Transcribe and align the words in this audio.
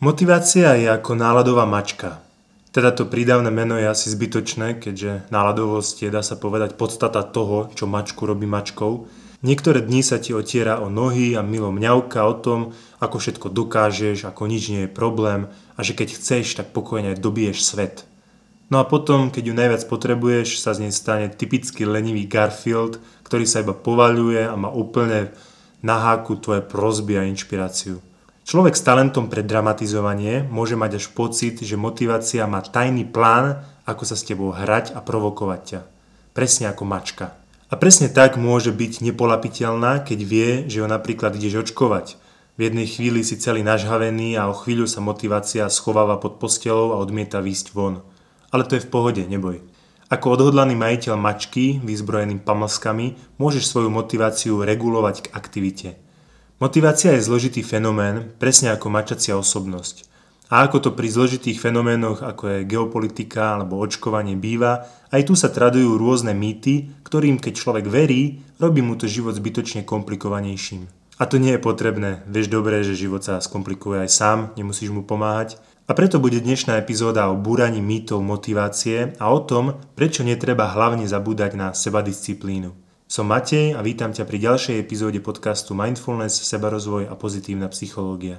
Motivácia 0.00 0.80
je 0.80 0.88
ako 0.88 1.12
náladová 1.12 1.68
mačka. 1.68 2.24
Teda 2.72 2.88
to 2.88 3.04
prídavné 3.04 3.52
meno 3.52 3.76
je 3.76 3.84
asi 3.84 4.08
zbytočné, 4.08 4.80
keďže 4.80 5.28
náladovosť 5.28 5.94
je, 6.00 6.08
dá 6.08 6.24
sa 6.24 6.40
povedať, 6.40 6.80
podstata 6.80 7.20
toho, 7.20 7.68
čo 7.76 7.84
mačku 7.84 8.24
robí 8.24 8.48
mačkou. 8.48 9.04
Niektoré 9.44 9.84
dni 9.84 10.00
sa 10.00 10.16
ti 10.16 10.32
otiera 10.32 10.80
o 10.80 10.88
nohy 10.88 11.36
a 11.36 11.44
milo 11.44 11.68
mňauka 11.68 12.16
o 12.24 12.32
tom, 12.32 12.72
ako 12.96 13.20
všetko 13.20 13.52
dokážeš, 13.52 14.24
ako 14.24 14.48
nič 14.48 14.72
nie 14.72 14.88
je 14.88 14.96
problém 14.96 15.52
a 15.76 15.84
že 15.84 15.92
keď 15.92 16.16
chceš, 16.16 16.56
tak 16.56 16.72
pokojne 16.72 17.12
dobiješ 17.20 17.60
svet. 17.60 18.08
No 18.72 18.80
a 18.80 18.88
potom, 18.88 19.28
keď 19.28 19.52
ju 19.52 19.54
najviac 19.54 19.84
potrebuješ, 19.84 20.64
sa 20.64 20.72
z 20.72 20.88
nej 20.88 20.96
stane 20.96 21.28
typický 21.28 21.84
lenivý 21.84 22.24
Garfield, 22.24 22.96
ktorý 23.28 23.44
sa 23.44 23.60
iba 23.60 23.76
povaľuje 23.76 24.48
a 24.48 24.56
má 24.56 24.72
úplne 24.72 25.28
na 25.84 26.00
háku 26.00 26.40
tvoje 26.40 26.64
prozby 26.64 27.20
a 27.20 27.28
inšpiráciu. 27.28 28.00
Človek 28.50 28.74
s 28.74 28.82
talentom 28.82 29.30
pre 29.30 29.46
dramatizovanie 29.46 30.42
môže 30.42 30.74
mať 30.74 30.98
až 30.98 31.14
pocit, 31.14 31.62
že 31.62 31.78
motivácia 31.78 32.50
má 32.50 32.58
tajný 32.58 33.06
plán, 33.06 33.62
ako 33.86 34.02
sa 34.02 34.18
s 34.18 34.26
tebou 34.26 34.50
hrať 34.50 34.90
a 34.90 34.98
provokovať 34.98 35.60
ťa. 35.62 35.80
Presne 36.34 36.66
ako 36.66 36.82
mačka. 36.82 37.38
A 37.70 37.78
presne 37.78 38.10
tak 38.10 38.34
môže 38.34 38.74
byť 38.74 39.06
nepolapiteľná, 39.06 40.02
keď 40.02 40.18
vie, 40.26 40.50
že 40.66 40.82
ho 40.82 40.90
napríklad 40.90 41.38
ideš 41.38 41.62
očkovať. 41.62 42.18
V 42.58 42.66
jednej 42.66 42.90
chvíli 42.90 43.22
si 43.22 43.38
celý 43.38 43.62
nažhavený 43.62 44.34
a 44.34 44.50
o 44.50 44.54
chvíľu 44.58 44.90
sa 44.90 44.98
motivácia 44.98 45.70
schováva 45.70 46.18
pod 46.18 46.42
postelou 46.42 46.90
a 46.90 46.98
odmieta 46.98 47.38
výjsť 47.38 47.70
von. 47.70 48.02
Ale 48.50 48.66
to 48.66 48.74
je 48.74 48.82
v 48.82 48.90
pohode, 48.90 49.22
neboj. 49.30 49.62
Ako 50.10 50.34
odhodlaný 50.34 50.74
majiteľ 50.74 51.14
mačky, 51.14 51.78
vyzbrojený 51.86 52.42
pamlskami, 52.42 53.14
môžeš 53.38 53.62
svoju 53.62 53.94
motiváciu 53.94 54.58
regulovať 54.66 55.30
k 55.30 55.38
aktivite. 55.38 56.09
Motivácia 56.60 57.16
je 57.16 57.24
zložitý 57.24 57.64
fenomén, 57.64 58.36
presne 58.36 58.68
ako 58.68 58.92
mačacia 58.92 59.32
osobnosť. 59.32 60.04
A 60.52 60.68
ako 60.68 60.76
to 60.84 60.90
pri 60.92 61.08
zložitých 61.08 61.56
fenoménoch, 61.56 62.20
ako 62.20 62.52
je 62.52 62.68
geopolitika 62.68 63.56
alebo 63.56 63.80
očkovanie 63.80 64.36
býva, 64.36 64.84
aj 65.08 65.32
tu 65.32 65.34
sa 65.40 65.48
tradujú 65.48 65.96
rôzne 65.96 66.36
mýty, 66.36 67.00
ktorým 67.00 67.40
keď 67.40 67.52
človek 67.56 67.88
verí, 67.88 68.44
robí 68.60 68.84
mu 68.84 68.92
to 69.00 69.08
život 69.08 69.40
zbytočne 69.40 69.88
komplikovanejším. 69.88 70.84
A 71.16 71.24
to 71.24 71.40
nie 71.40 71.56
je 71.56 71.64
potrebné, 71.64 72.28
vieš 72.28 72.52
dobre, 72.52 72.84
že 72.84 72.92
život 72.92 73.24
sa 73.24 73.40
skomplikuje 73.40 74.04
aj 74.04 74.10
sám, 74.12 74.38
nemusíš 74.52 74.92
mu 74.92 75.00
pomáhať, 75.00 75.56
a 75.88 75.96
preto 75.96 76.20
bude 76.20 76.44
dnešná 76.44 76.76
epizóda 76.76 77.32
o 77.32 77.40
búraní 77.40 77.80
mýtov 77.80 78.20
motivácie 78.20 79.16
a 79.16 79.32
o 79.32 79.40
tom, 79.40 79.80
prečo 79.96 80.20
netreba 80.28 80.68
hlavne 80.68 81.08
zabúdať 81.08 81.56
na 81.56 81.72
sebadisciplínu. 81.72 82.89
Som 83.10 83.26
Matej 83.26 83.74
a 83.74 83.82
vítam 83.82 84.14
ťa 84.14 84.22
pri 84.22 84.38
ďalšej 84.38 84.86
epizóde 84.86 85.18
podcastu 85.18 85.74
Mindfulness, 85.74 86.46
sebarozvoj 86.46 87.10
a 87.10 87.18
pozitívna 87.18 87.66
psychológia. 87.66 88.38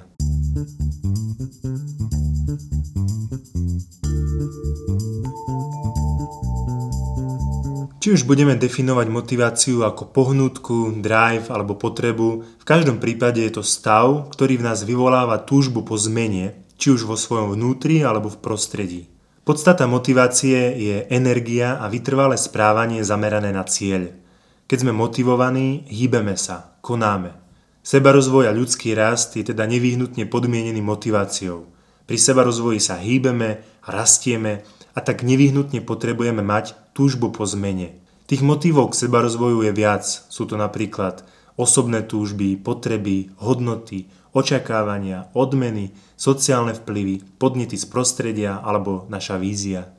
Či 8.00 8.08
už 8.16 8.24
budeme 8.24 8.56
definovať 8.56 9.12
motiváciu 9.12 9.84
ako 9.84 10.08
pohnutku, 10.08 11.04
drive 11.04 11.52
alebo 11.52 11.76
potrebu, 11.76 12.40
v 12.40 12.64
každom 12.64 12.96
prípade 12.96 13.44
je 13.44 13.52
to 13.52 13.60
stav, 13.60 14.32
ktorý 14.32 14.56
v 14.56 14.72
nás 14.72 14.88
vyvoláva 14.88 15.44
túžbu 15.44 15.84
po 15.84 16.00
zmene 16.00 16.64
či 16.80 16.96
už 16.96 17.04
vo 17.04 17.20
svojom 17.20 17.60
vnútri 17.60 18.00
alebo 18.00 18.32
v 18.32 18.40
prostredí. 18.40 19.12
Podstata 19.44 19.84
motivácie 19.84 20.72
je 20.80 20.96
energia 21.12 21.76
a 21.76 21.92
vytrvalé 21.92 22.40
správanie 22.40 23.04
zamerané 23.04 23.52
na 23.52 23.68
cieľ. 23.68 24.21
Keď 24.66 24.78
sme 24.82 24.92
motivovaní, 24.92 25.86
hýbeme 25.90 26.34
sa, 26.38 26.76
konáme. 26.80 27.34
Sebarozvoj 27.82 28.46
a 28.46 28.54
ľudský 28.54 28.94
rast 28.94 29.34
je 29.34 29.42
teda 29.42 29.66
nevyhnutne 29.66 30.30
podmienený 30.30 30.78
motiváciou. 30.86 31.66
Pri 32.06 32.18
sebarozvoji 32.18 32.78
sa 32.78 32.98
hýbeme, 32.98 33.62
rastieme 33.86 34.62
a 34.94 35.00
tak 35.02 35.26
nevyhnutne 35.26 35.82
potrebujeme 35.82 36.46
mať 36.46 36.78
túžbu 36.94 37.34
po 37.34 37.42
zmene. 37.42 37.98
Tých 38.30 38.46
motivov 38.46 38.94
k 38.94 39.06
sebarozvoju 39.06 39.66
je 39.66 39.72
viac. 39.74 40.06
Sú 40.06 40.46
to 40.46 40.54
napríklad 40.54 41.26
osobné 41.58 42.06
túžby, 42.06 42.56
potreby, 42.56 43.34
hodnoty, 43.42 44.08
očakávania, 44.32 45.28
odmeny, 45.36 45.92
sociálne 46.16 46.72
vplyvy, 46.72 47.36
podnety 47.36 47.76
z 47.76 47.86
prostredia 47.90 48.62
alebo 48.64 49.04
naša 49.12 49.36
vízia. 49.36 49.92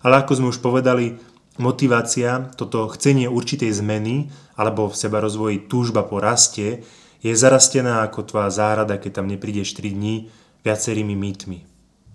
Ale 0.00 0.22
ako 0.22 0.32
sme 0.38 0.50
už 0.54 0.62
povedali, 0.62 1.18
motivácia, 1.58 2.52
toto 2.54 2.86
chcenie 2.94 3.26
určitej 3.26 3.72
zmeny 3.82 4.30
alebo 4.54 4.86
v 4.86 4.98
seba 4.98 5.18
rozvoji 5.18 5.66
túžba 5.66 6.06
po 6.06 6.22
raste 6.22 6.86
je 7.24 7.32
zarastená 7.32 8.06
ako 8.06 8.28
tvoja 8.28 8.50
záhrada, 8.52 9.00
keď 9.00 9.20
tam 9.20 9.26
neprídeš 9.26 9.74
3 9.74 9.90
dní 9.90 10.30
viacerými 10.62 11.16
mýtmi. 11.16 11.58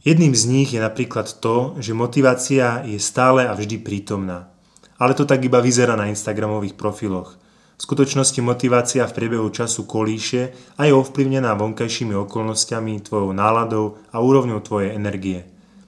Jedným 0.06 0.38
z 0.38 0.44
nich 0.46 0.70
je 0.72 0.80
napríklad 0.80 1.42
to, 1.42 1.76
že 1.82 1.98
motivácia 1.98 2.86
je 2.86 3.02
stále 3.02 3.50
a 3.50 3.58
vždy 3.58 3.82
prítomná. 3.82 4.54
Ale 5.02 5.18
to 5.18 5.26
tak 5.26 5.42
iba 5.42 5.60
vyzerá 5.60 5.98
na 5.98 6.08
Instagramových 6.08 6.78
profiloch– 6.78 7.36
v 7.76 7.84
skutočnosti 7.84 8.40
motivácia 8.40 9.04
v 9.04 9.12
priebehu 9.12 9.52
času 9.52 9.84
kolíše 9.84 10.56
a 10.80 10.88
je 10.88 10.96
ovplyvnená 10.96 11.60
vonkajšími 11.60 12.16
okolnostiami, 12.16 13.04
tvojou 13.04 13.36
náladou 13.36 14.00
a 14.16 14.24
úrovňou 14.24 14.64
tvojej 14.64 14.96
energie. 14.96 15.44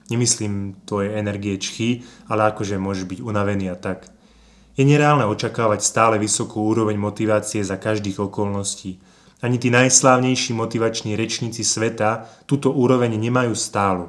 Nemyslím 0.08 0.84
tvojej 0.88 1.20
energie 1.20 1.56
čchy, 1.60 2.02
ale 2.28 2.48
akože 2.48 2.80
môžeš 2.80 3.04
byť 3.04 3.20
unavený 3.20 3.72
a 3.72 3.76
tak. 3.76 4.08
Je 4.74 4.84
nereálne 4.86 5.28
očakávať 5.28 5.84
stále 5.84 6.16
vysokú 6.16 6.64
úroveň 6.64 6.96
motivácie 6.96 7.60
za 7.60 7.76
každých 7.76 8.18
okolností. 8.32 8.96
Ani 9.44 9.60
tí 9.60 9.70
najslávnejší 9.70 10.56
motivační 10.56 11.14
rečníci 11.14 11.62
sveta 11.62 12.26
túto 12.48 12.72
úroveň 12.72 13.14
nemajú 13.20 13.54
stálu. 13.54 14.08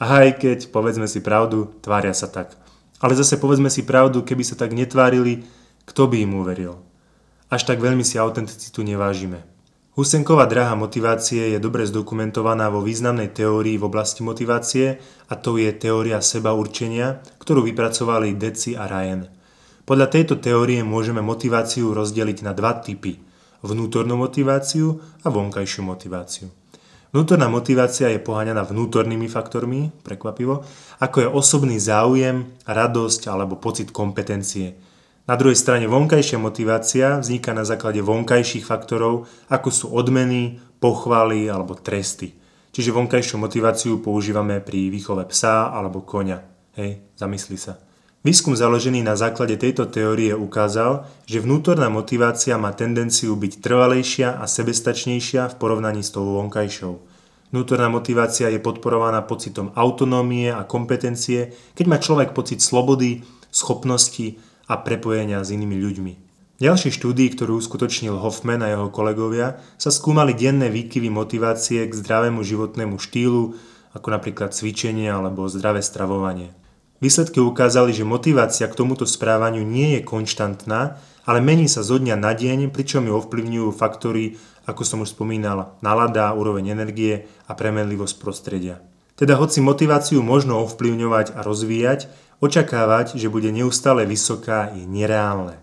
A 0.00 0.26
aj 0.26 0.42
keď, 0.42 0.58
povedzme 0.74 1.06
si 1.06 1.22
pravdu, 1.22 1.70
tvária 1.80 2.12
sa 2.12 2.26
tak. 2.26 2.56
Ale 2.98 3.14
zase 3.14 3.38
povedzme 3.38 3.70
si 3.70 3.86
pravdu, 3.86 4.26
keby 4.26 4.42
sa 4.44 4.58
tak 4.58 4.74
netvárili, 4.74 5.46
kto 5.86 6.10
by 6.10 6.24
im 6.24 6.34
uveril? 6.36 6.88
až 7.48 7.64
tak 7.64 7.80
veľmi 7.80 8.04
si 8.04 8.20
autenticitu 8.20 8.84
nevážime. 8.84 9.44
Husenková 9.98 10.46
dráha 10.46 10.78
motivácie 10.78 11.50
je 11.50 11.58
dobre 11.58 11.82
zdokumentovaná 11.82 12.70
vo 12.70 12.86
významnej 12.86 13.34
teórii 13.34 13.74
v 13.82 13.90
oblasti 13.90 14.22
motivácie 14.22 14.94
a 15.26 15.34
to 15.34 15.58
je 15.58 15.74
teória 15.74 16.22
seba 16.22 16.54
určenia, 16.54 17.18
ktorú 17.42 17.66
vypracovali 17.66 18.38
Deci 18.38 18.78
a 18.78 18.86
Ryan. 18.86 19.26
Podľa 19.82 20.06
tejto 20.06 20.38
teórie 20.38 20.86
môžeme 20.86 21.18
motiváciu 21.18 21.90
rozdeliť 21.98 22.46
na 22.46 22.54
dva 22.54 22.78
typy. 22.78 23.18
Vnútornú 23.66 24.14
motiváciu 24.14 25.02
a 25.26 25.34
vonkajšiu 25.34 25.82
motiváciu. 25.82 26.46
Vnútorná 27.10 27.50
motivácia 27.50 28.06
je 28.14 28.22
poháňaná 28.22 28.70
vnútornými 28.70 29.26
faktormi, 29.26 29.90
prekvapivo, 30.06 30.62
ako 31.02 31.26
je 31.26 31.26
osobný 31.26 31.82
záujem, 31.82 32.46
radosť 32.70 33.26
alebo 33.26 33.58
pocit 33.58 33.90
kompetencie– 33.90 34.78
na 35.28 35.36
druhej 35.36 35.60
strane 35.60 35.84
vonkajšia 35.84 36.40
motivácia 36.40 37.20
vzniká 37.20 37.52
na 37.52 37.68
základe 37.68 38.00
vonkajších 38.00 38.64
faktorov, 38.64 39.28
ako 39.52 39.68
sú 39.68 39.86
odmeny, 39.92 40.56
pochvaly 40.80 41.52
alebo 41.52 41.76
tresty. 41.76 42.32
Čiže 42.72 42.96
vonkajšiu 42.96 43.36
motiváciu 43.36 44.00
používame 44.00 44.64
pri 44.64 44.88
výchove 44.88 45.28
psa 45.28 45.68
alebo 45.68 46.00
koňa. 46.00 46.38
Hej, 46.80 47.04
zamysli 47.20 47.60
sa. 47.60 47.76
Výskum 48.24 48.56
založený 48.56 49.04
na 49.04 49.14
základe 49.14 49.54
tejto 49.60 49.86
teórie 49.86 50.34
ukázal, 50.34 51.06
že 51.28 51.38
vnútorná 51.38 51.86
motivácia 51.86 52.58
má 52.58 52.74
tendenciu 52.74 53.38
byť 53.38 53.62
trvalejšia 53.62 54.40
a 54.40 54.44
sebestačnejšia 54.48 55.52
v 55.52 55.58
porovnaní 55.60 56.02
s 56.02 56.10
tou 56.10 56.24
vonkajšou. 56.40 56.94
Vnútorná 57.54 57.88
motivácia 57.88 58.50
je 58.52 58.60
podporovaná 58.60 59.24
pocitom 59.24 59.72
autonómie 59.72 60.52
a 60.52 60.66
kompetencie, 60.68 61.54
keď 61.72 61.84
má 61.88 61.96
človek 61.96 62.36
pocit 62.36 62.60
slobody, 62.60 63.24
schopnosti 63.48 64.36
a 64.68 64.74
prepojenia 64.76 65.40
s 65.40 65.50
inými 65.50 65.80
ľuďmi. 65.80 66.12
V 66.58 66.66
ďalšej 66.66 67.00
štúdii, 67.00 67.38
ktorú 67.38 67.56
uskutočnil 67.62 68.18
Hoffman 68.18 68.60
a 68.60 68.68
jeho 68.68 68.90
kolegovia, 68.92 69.62
sa 69.80 69.94
skúmali 69.94 70.34
denné 70.34 70.68
výkyvy 70.68 71.08
motivácie 71.08 71.86
k 71.86 71.92
zdravému 71.94 72.44
životnému 72.44 73.00
štýlu, 73.00 73.56
ako 73.96 74.08
napríklad 74.12 74.52
cvičenie 74.52 75.08
alebo 75.08 75.48
zdravé 75.48 75.80
stravovanie. 75.80 76.52
Výsledky 76.98 77.38
ukázali, 77.38 77.94
že 77.94 78.02
motivácia 78.02 78.66
k 78.66 78.74
tomuto 78.74 79.06
správaniu 79.06 79.62
nie 79.62 79.96
je 79.96 80.00
konštantná, 80.02 80.98
ale 81.22 81.38
mení 81.38 81.70
sa 81.70 81.86
zo 81.86 81.94
dňa 81.94 82.18
na 82.18 82.34
deň, 82.34 82.74
pričom 82.74 83.06
ju 83.06 83.14
ovplyvňujú 83.22 83.70
faktory, 83.70 84.34
ako 84.66 84.82
som 84.82 85.06
už 85.06 85.14
spomínal, 85.14 85.78
nalada, 85.78 86.34
úroveň 86.34 86.74
energie 86.74 87.30
a 87.46 87.54
premenlivosť 87.54 88.18
prostredia. 88.18 88.82
Teda 89.14 89.38
hoci 89.38 89.62
motiváciu 89.62 90.26
možno 90.26 90.58
ovplyvňovať 90.66 91.38
a 91.38 91.46
rozvíjať, 91.46 92.10
Očakávať, 92.38 93.18
že 93.18 93.26
bude 93.26 93.50
neustále 93.50 94.06
vysoká, 94.06 94.70
je 94.70 94.86
nereálne. 94.86 95.58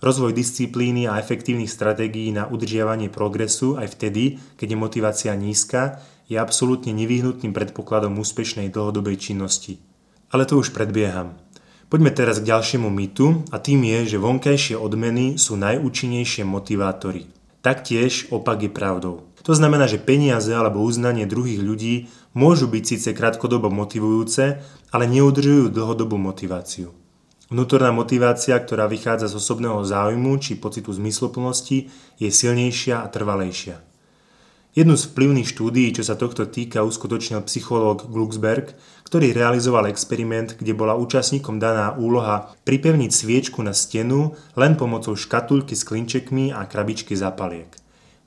Rozvoj 0.00 0.32
disciplíny 0.32 1.04
a 1.04 1.20
efektívnych 1.20 1.68
stratégií 1.68 2.32
na 2.32 2.48
udržiavanie 2.48 3.12
progresu 3.12 3.76
aj 3.76 3.92
vtedy, 3.92 4.40
keď 4.56 4.72
je 4.72 4.78
motivácia 4.80 5.32
nízka, 5.36 6.00
je 6.24 6.40
absolútne 6.40 6.96
nevyhnutným 6.96 7.52
predpokladom 7.52 8.16
úspešnej 8.16 8.72
dlhodobej 8.72 9.20
činnosti. 9.20 9.84
Ale 10.32 10.48
to 10.48 10.56
už 10.56 10.72
predbieham. 10.72 11.36
Poďme 11.92 12.08
teraz 12.08 12.40
k 12.40 12.48
ďalšiemu 12.48 12.88
mýtu 12.88 13.44
a 13.52 13.60
tým 13.60 13.84
je, 13.84 14.16
že 14.16 14.24
vonkajšie 14.24 14.80
odmeny 14.80 15.36
sú 15.36 15.60
najúčinnejšie 15.60 16.48
motivátory. 16.48 17.28
Taktiež 17.60 18.32
opak 18.32 18.64
je 18.64 18.72
pravdou. 18.72 19.28
To 19.44 19.52
znamená, 19.52 19.84
že 19.84 20.00
peniaze 20.00 20.48
alebo 20.56 20.80
uznanie 20.80 21.28
druhých 21.28 21.60
ľudí 21.60 22.08
môžu 22.34 22.66
byť 22.68 22.84
síce 22.84 23.10
krátkodobo 23.14 23.70
motivujúce, 23.70 24.60
ale 24.90 25.04
neudržujú 25.06 25.70
dlhodobú 25.70 26.18
motiváciu. 26.18 26.92
Vnútorná 27.48 27.94
motivácia, 27.94 28.58
ktorá 28.58 28.90
vychádza 28.90 29.30
z 29.30 29.38
osobného 29.38 29.80
záujmu 29.86 30.36
či 30.42 30.58
pocitu 30.58 30.90
zmysloplnosti, 30.90 31.88
je 32.18 32.28
silnejšia 32.28 33.00
a 33.00 33.06
trvalejšia. 33.06 33.78
Jednu 34.74 34.98
z 34.98 35.06
vplyvných 35.06 35.46
štúdií, 35.54 35.94
čo 35.94 36.02
sa 36.02 36.18
tohto 36.18 36.50
týka, 36.50 36.82
uskutočnil 36.82 37.46
psychológ 37.46 38.10
Glucksberg, 38.10 38.74
ktorý 39.06 39.30
realizoval 39.30 39.86
experiment, 39.86 40.58
kde 40.58 40.74
bola 40.74 40.98
účastníkom 40.98 41.62
daná 41.62 41.94
úloha 41.94 42.50
pripevniť 42.66 43.10
sviečku 43.14 43.62
na 43.62 43.70
stenu 43.70 44.34
len 44.58 44.74
pomocou 44.74 45.14
škatulky 45.14 45.78
s 45.78 45.86
klinčekmi 45.86 46.50
a 46.50 46.66
krabičky 46.66 47.14
zapaliek. 47.14 47.70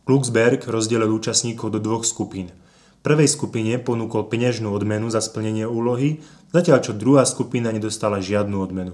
Glucksberg 0.08 0.64
rozdelil 0.72 1.12
účastníkov 1.12 1.76
do 1.76 1.84
dvoch 1.84 2.08
skupín. 2.08 2.56
Prvej 3.06 3.30
skupine 3.30 3.78
ponúkol 3.78 4.28
peňažnú 4.28 4.74
odmenu 4.74 5.08
za 5.08 5.22
splnenie 5.22 5.70
úlohy, 5.70 6.22
zatiaľ 6.52 6.80
čo 6.84 6.98
druhá 6.98 7.24
skupina 7.24 7.72
nedostala 7.72 8.22
žiadnu 8.24 8.58
odmenu. 8.58 8.94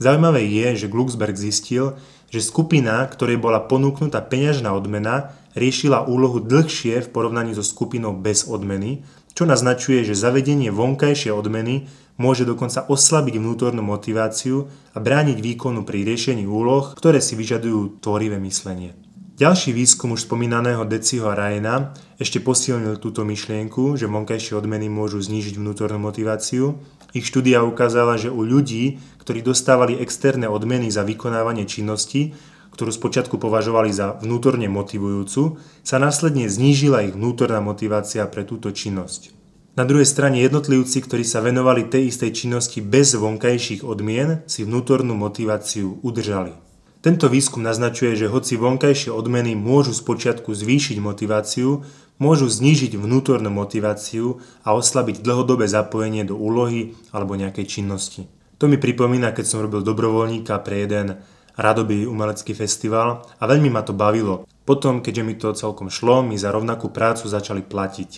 Zaujímavé 0.00 0.48
je, 0.48 0.86
že 0.86 0.92
Glucksberg 0.92 1.36
zistil, 1.36 2.00
že 2.32 2.40
skupina, 2.40 3.04
ktorej 3.04 3.36
bola 3.36 3.60
ponúknutá 3.60 4.24
peňažná 4.24 4.72
odmena, 4.72 5.36
riešila 5.52 6.08
úlohu 6.08 6.40
dlhšie 6.40 7.04
v 7.04 7.12
porovnaní 7.12 7.52
so 7.52 7.60
skupinou 7.60 8.16
bez 8.16 8.48
odmeny, 8.48 9.04
čo 9.36 9.44
naznačuje, 9.44 10.08
že 10.08 10.16
zavedenie 10.16 10.72
vonkajšej 10.72 11.36
odmeny 11.36 11.90
môže 12.20 12.44
dokonca 12.44 12.84
oslabiť 12.88 13.40
vnútornú 13.40 13.80
motiváciu 13.80 14.68
a 14.92 14.98
brániť 15.00 15.38
výkonu 15.40 15.84
pri 15.84 16.04
riešení 16.04 16.44
úloh, 16.44 16.92
ktoré 16.92 17.20
si 17.20 17.36
vyžadujú 17.36 18.04
tvorivé 18.04 18.36
myslenie. 18.40 18.96
Ďalší 19.40 19.72
výskum 19.72 20.12
už 20.12 20.28
spomínaného 20.28 20.84
Deciho 20.84 21.24
a 21.24 21.32
Ryana 21.32 21.96
ešte 22.20 22.44
posilnil 22.44 23.00
túto 23.00 23.24
myšlienku, 23.24 23.96
že 23.96 24.04
vonkajšie 24.04 24.52
odmeny 24.52 24.92
môžu 24.92 25.16
znížiť 25.16 25.56
vnútornú 25.56 25.96
motiváciu. 25.96 26.76
Ich 27.16 27.24
štúdia 27.24 27.64
ukázala, 27.64 28.20
že 28.20 28.28
u 28.28 28.44
ľudí, 28.44 29.00
ktorí 29.24 29.40
dostávali 29.40 29.96
externé 29.96 30.44
odmeny 30.44 30.92
za 30.92 31.08
vykonávanie 31.08 31.64
činnosti, 31.64 32.36
ktorú 32.76 32.92
spočiatku 32.92 33.40
považovali 33.40 33.88
za 33.88 34.20
vnútorne 34.20 34.68
motivujúcu, 34.68 35.56
sa 35.80 35.96
následne 35.96 36.44
znížila 36.44 37.08
ich 37.08 37.16
vnútorná 37.16 37.64
motivácia 37.64 38.28
pre 38.28 38.44
túto 38.44 38.68
činnosť. 38.76 39.32
Na 39.72 39.88
druhej 39.88 40.04
strane 40.04 40.44
jednotlivci, 40.44 41.00
ktorí 41.00 41.24
sa 41.24 41.40
venovali 41.40 41.88
tej 41.88 42.12
istej 42.12 42.44
činnosti 42.44 42.84
bez 42.84 43.16
vonkajších 43.16 43.88
odmien, 43.88 44.44
si 44.44 44.68
vnútornú 44.68 45.16
motiváciu 45.16 45.96
udržali. 46.04 46.69
Tento 47.00 47.32
výskum 47.32 47.64
naznačuje, 47.64 48.12
že 48.12 48.28
hoci 48.28 48.60
vonkajšie 48.60 49.08
odmeny 49.08 49.56
môžu 49.56 49.96
spočiatku 49.96 50.52
zvýšiť 50.52 51.00
motiváciu, 51.00 51.80
môžu 52.20 52.44
znížiť 52.52 52.92
vnútornú 53.00 53.48
motiváciu 53.48 54.44
a 54.68 54.76
oslabiť 54.76 55.24
dlhodobé 55.24 55.64
zapojenie 55.64 56.28
do 56.28 56.36
úlohy 56.36 56.92
alebo 57.08 57.40
nejakej 57.40 57.80
činnosti. 57.80 58.28
To 58.60 58.68
mi 58.68 58.76
pripomína, 58.76 59.32
keď 59.32 59.44
som 59.48 59.64
robil 59.64 59.80
dobrovoľníka 59.80 60.60
pre 60.60 60.84
jeden 60.84 61.16
radobý 61.56 62.04
umelecký 62.04 62.52
festival 62.52 63.24
a 63.40 63.48
veľmi 63.48 63.72
ma 63.72 63.80
to 63.80 63.96
bavilo. 63.96 64.44
Potom, 64.68 65.00
keďže 65.00 65.24
mi 65.24 65.34
to 65.40 65.56
celkom 65.56 65.88
šlo, 65.88 66.20
mi 66.20 66.36
za 66.36 66.52
rovnakú 66.52 66.92
prácu 66.92 67.24
začali 67.32 67.64
platiť. 67.64 68.10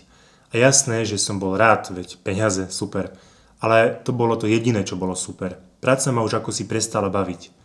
A 0.50 0.58
jasné, 0.58 1.06
že 1.06 1.22
som 1.22 1.38
bol 1.38 1.54
rád, 1.54 1.94
veď 1.94 2.18
peniaze, 2.26 2.66
super. 2.74 3.14
Ale 3.62 3.94
to 4.02 4.10
bolo 4.10 4.34
to 4.34 4.50
jediné, 4.50 4.82
čo 4.82 4.98
bolo 4.98 5.14
super. 5.14 5.54
Práca 5.78 6.10
ma 6.10 6.26
už 6.26 6.42
ako 6.42 6.50
si 6.50 6.66
prestala 6.66 7.06
baviť. 7.06 7.61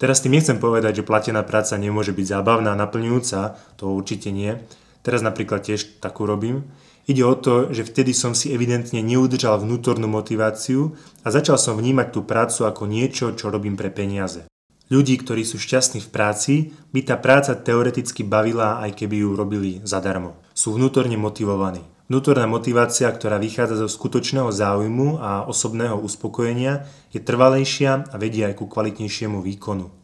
Teraz 0.00 0.24
tým 0.24 0.32
nechcem 0.32 0.56
povedať, 0.56 1.04
že 1.04 1.08
platená 1.08 1.44
práca 1.44 1.76
nemôže 1.76 2.16
byť 2.16 2.40
zábavná 2.40 2.72
naplňujúca, 2.72 3.60
to 3.76 3.92
určite 3.92 4.32
nie. 4.32 4.56
Teraz 5.04 5.20
napríklad 5.20 5.60
tiež 5.60 6.00
takú 6.00 6.24
robím. 6.24 6.72
Ide 7.04 7.20
o 7.20 7.36
to, 7.36 7.68
že 7.68 7.84
vtedy 7.84 8.16
som 8.16 8.32
si 8.32 8.48
evidentne 8.48 9.04
neudržal 9.04 9.60
vnútornú 9.60 10.08
motiváciu 10.08 10.96
a 11.20 11.28
začal 11.28 11.60
som 11.60 11.76
vnímať 11.76 12.16
tú 12.16 12.24
prácu 12.24 12.64
ako 12.64 12.88
niečo, 12.88 13.36
čo 13.36 13.52
robím 13.52 13.76
pre 13.76 13.92
peniaze. 13.92 14.48
Ľudí, 14.88 15.20
ktorí 15.20 15.44
sú 15.44 15.60
šťastní 15.60 16.00
v 16.02 16.08
práci, 16.08 16.54
by 16.96 17.00
tá 17.04 17.20
práca 17.20 17.52
teoreticky 17.54 18.24
bavila, 18.24 18.80
aj 18.80 19.04
keby 19.04 19.22
ju 19.22 19.30
robili 19.36 19.70
zadarmo. 19.84 20.34
Sú 20.56 20.74
vnútorne 20.74 21.20
motivovaní. 21.20 21.84
Vnútorná 22.10 22.42
motivácia, 22.50 23.06
ktorá 23.06 23.38
vychádza 23.38 23.86
zo 23.86 23.88
skutočného 23.88 24.50
záujmu 24.50 25.22
a 25.22 25.46
osobného 25.46 25.94
uspokojenia, 25.94 26.82
je 27.14 27.22
trvalejšia 27.22 28.10
a 28.10 28.18
vedie 28.18 28.42
aj 28.50 28.58
ku 28.58 28.66
kvalitnejšiemu 28.66 29.38
výkonu. 29.38 29.94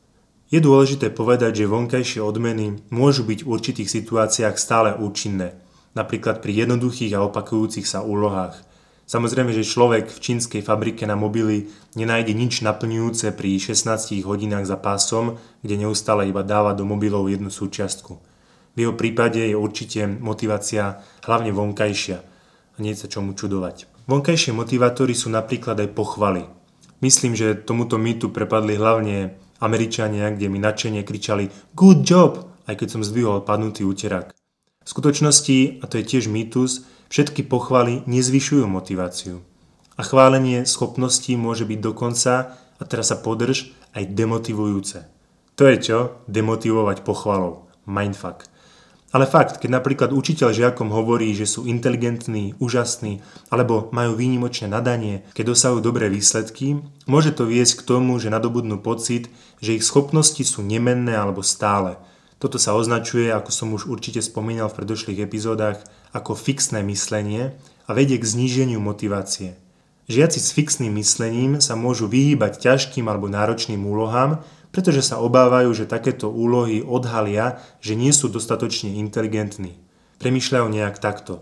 Je 0.46 0.62
dôležité 0.62 1.10
povedať, 1.10 1.66
že 1.66 1.66
vonkajšie 1.66 2.22
odmeny 2.22 2.78
môžu 2.94 3.26
byť 3.26 3.42
v 3.42 3.50
určitých 3.50 3.90
situáciách 3.90 4.54
stále 4.54 4.94
účinné, 4.94 5.58
napríklad 5.98 6.38
pri 6.46 6.62
jednoduchých 6.62 7.18
a 7.18 7.26
opakujúcich 7.26 7.90
sa 7.90 8.06
úlohách. 8.06 8.54
Samozrejme, 9.10 9.50
že 9.50 9.66
človek 9.66 10.06
v 10.06 10.22
čínskej 10.22 10.62
fabrike 10.62 11.10
na 11.10 11.18
mobily 11.18 11.74
nenájde 11.98 12.38
nič 12.38 12.62
naplňujúce 12.62 13.34
pri 13.34 13.58
16 13.58 14.22
hodinách 14.22 14.70
za 14.70 14.78
pásom, 14.78 15.42
kde 15.58 15.82
neustále 15.82 16.30
iba 16.30 16.46
dáva 16.46 16.70
do 16.70 16.86
mobilov 16.86 17.26
jednu 17.26 17.50
súčiastku. 17.50 18.22
V 18.76 18.84
jeho 18.84 18.92
prípade 18.92 19.40
je 19.40 19.56
určite 19.56 20.04
motivácia 20.04 21.00
hlavne 21.24 21.50
vonkajšia 21.50 22.18
a 22.76 22.78
nie 22.78 22.92
sa 22.92 23.08
čomu 23.08 23.32
čudovať. 23.32 23.88
Vonkajšie 24.04 24.52
motivátory 24.52 25.16
sú 25.16 25.32
napríklad 25.32 25.80
aj 25.80 25.96
pochvaly. 25.96 26.44
Myslím, 27.00 27.32
že 27.32 27.56
tomuto 27.56 27.96
mýtu 27.96 28.28
prepadli 28.30 28.76
hlavne 28.76 29.34
Američania, 29.64 30.28
kde 30.30 30.52
mi 30.52 30.60
nadšenie 30.60 31.02
kričali 31.02 31.48
good 31.72 32.04
job, 32.04 32.44
aj 32.68 32.76
keď 32.76 32.88
som 32.92 33.02
zdvihol 33.02 33.42
padnutý 33.48 33.88
úterák. 33.88 34.36
V 34.84 34.88
skutočnosti, 34.88 35.82
a 35.82 35.84
to 35.90 35.98
je 35.98 36.04
tiež 36.06 36.28
mýtus, 36.30 36.86
všetky 37.08 37.48
pochvaly 37.48 38.06
nezvyšujú 38.06 38.68
motiváciu. 38.68 39.42
A 39.96 40.04
chválenie 40.04 40.68
schopností 40.68 41.34
môže 41.34 41.64
byť 41.64 41.80
dokonca, 41.80 42.32
a 42.76 42.82
teraz 42.84 43.08
sa 43.08 43.16
podrž, 43.16 43.72
aj 43.96 44.12
demotivujúce. 44.12 45.08
To 45.56 45.62
je 45.64 45.76
čo? 45.80 45.98
Demotivovať 46.28 47.00
pochvalou. 47.00 47.72
Mindfuck. 47.88 48.44
Ale 49.16 49.24
fakt, 49.24 49.64
keď 49.64 49.80
napríklad 49.80 50.12
učiteľ 50.12 50.52
žiakom 50.52 50.92
hovorí, 50.92 51.32
že 51.32 51.48
sú 51.48 51.64
inteligentní, 51.64 52.52
úžasní 52.60 53.24
alebo 53.48 53.88
majú 53.88 54.12
výnimočné 54.12 54.68
nadanie, 54.68 55.24
keď 55.32 55.56
dosahujú 55.56 55.80
dobré 55.80 56.12
výsledky, 56.12 56.84
môže 57.08 57.32
to 57.32 57.48
viesť 57.48 57.80
k 57.80 57.86
tomu, 57.96 58.20
že 58.20 58.28
nadobudnú 58.28 58.76
pocit, 58.76 59.32
že 59.64 59.72
ich 59.72 59.88
schopnosti 59.88 60.44
sú 60.44 60.60
nemenné 60.60 61.16
alebo 61.16 61.40
stále. 61.40 61.96
Toto 62.36 62.60
sa 62.60 62.76
označuje, 62.76 63.32
ako 63.32 63.48
som 63.48 63.72
už 63.72 63.88
určite 63.88 64.20
spomínal 64.20 64.68
v 64.68 64.84
predošlých 64.84 65.24
epizódach, 65.24 65.80
ako 66.12 66.36
fixné 66.36 66.84
myslenie 66.84 67.56
a 67.88 67.96
vedie 67.96 68.20
k 68.20 68.28
zníženiu 68.28 68.84
motivácie. 68.84 69.56
Žiaci 70.12 70.38
s 70.44 70.52
fixným 70.52 70.92
myslením 71.00 71.64
sa 71.64 71.72
môžu 71.72 72.04
vyhýbať 72.04 72.60
ťažkým 72.68 73.08
alebo 73.08 73.32
náročným 73.32 73.80
úlohám, 73.80 74.44
pretože 74.76 75.00
sa 75.00 75.24
obávajú, 75.24 75.72
že 75.72 75.88
takéto 75.88 76.28
úlohy 76.28 76.84
odhalia, 76.84 77.64
že 77.80 77.96
nie 77.96 78.12
sú 78.12 78.28
dostatočne 78.28 79.00
inteligentní. 79.00 79.80
Premýšľajú 80.20 80.68
nejak 80.68 81.00
takto. 81.00 81.40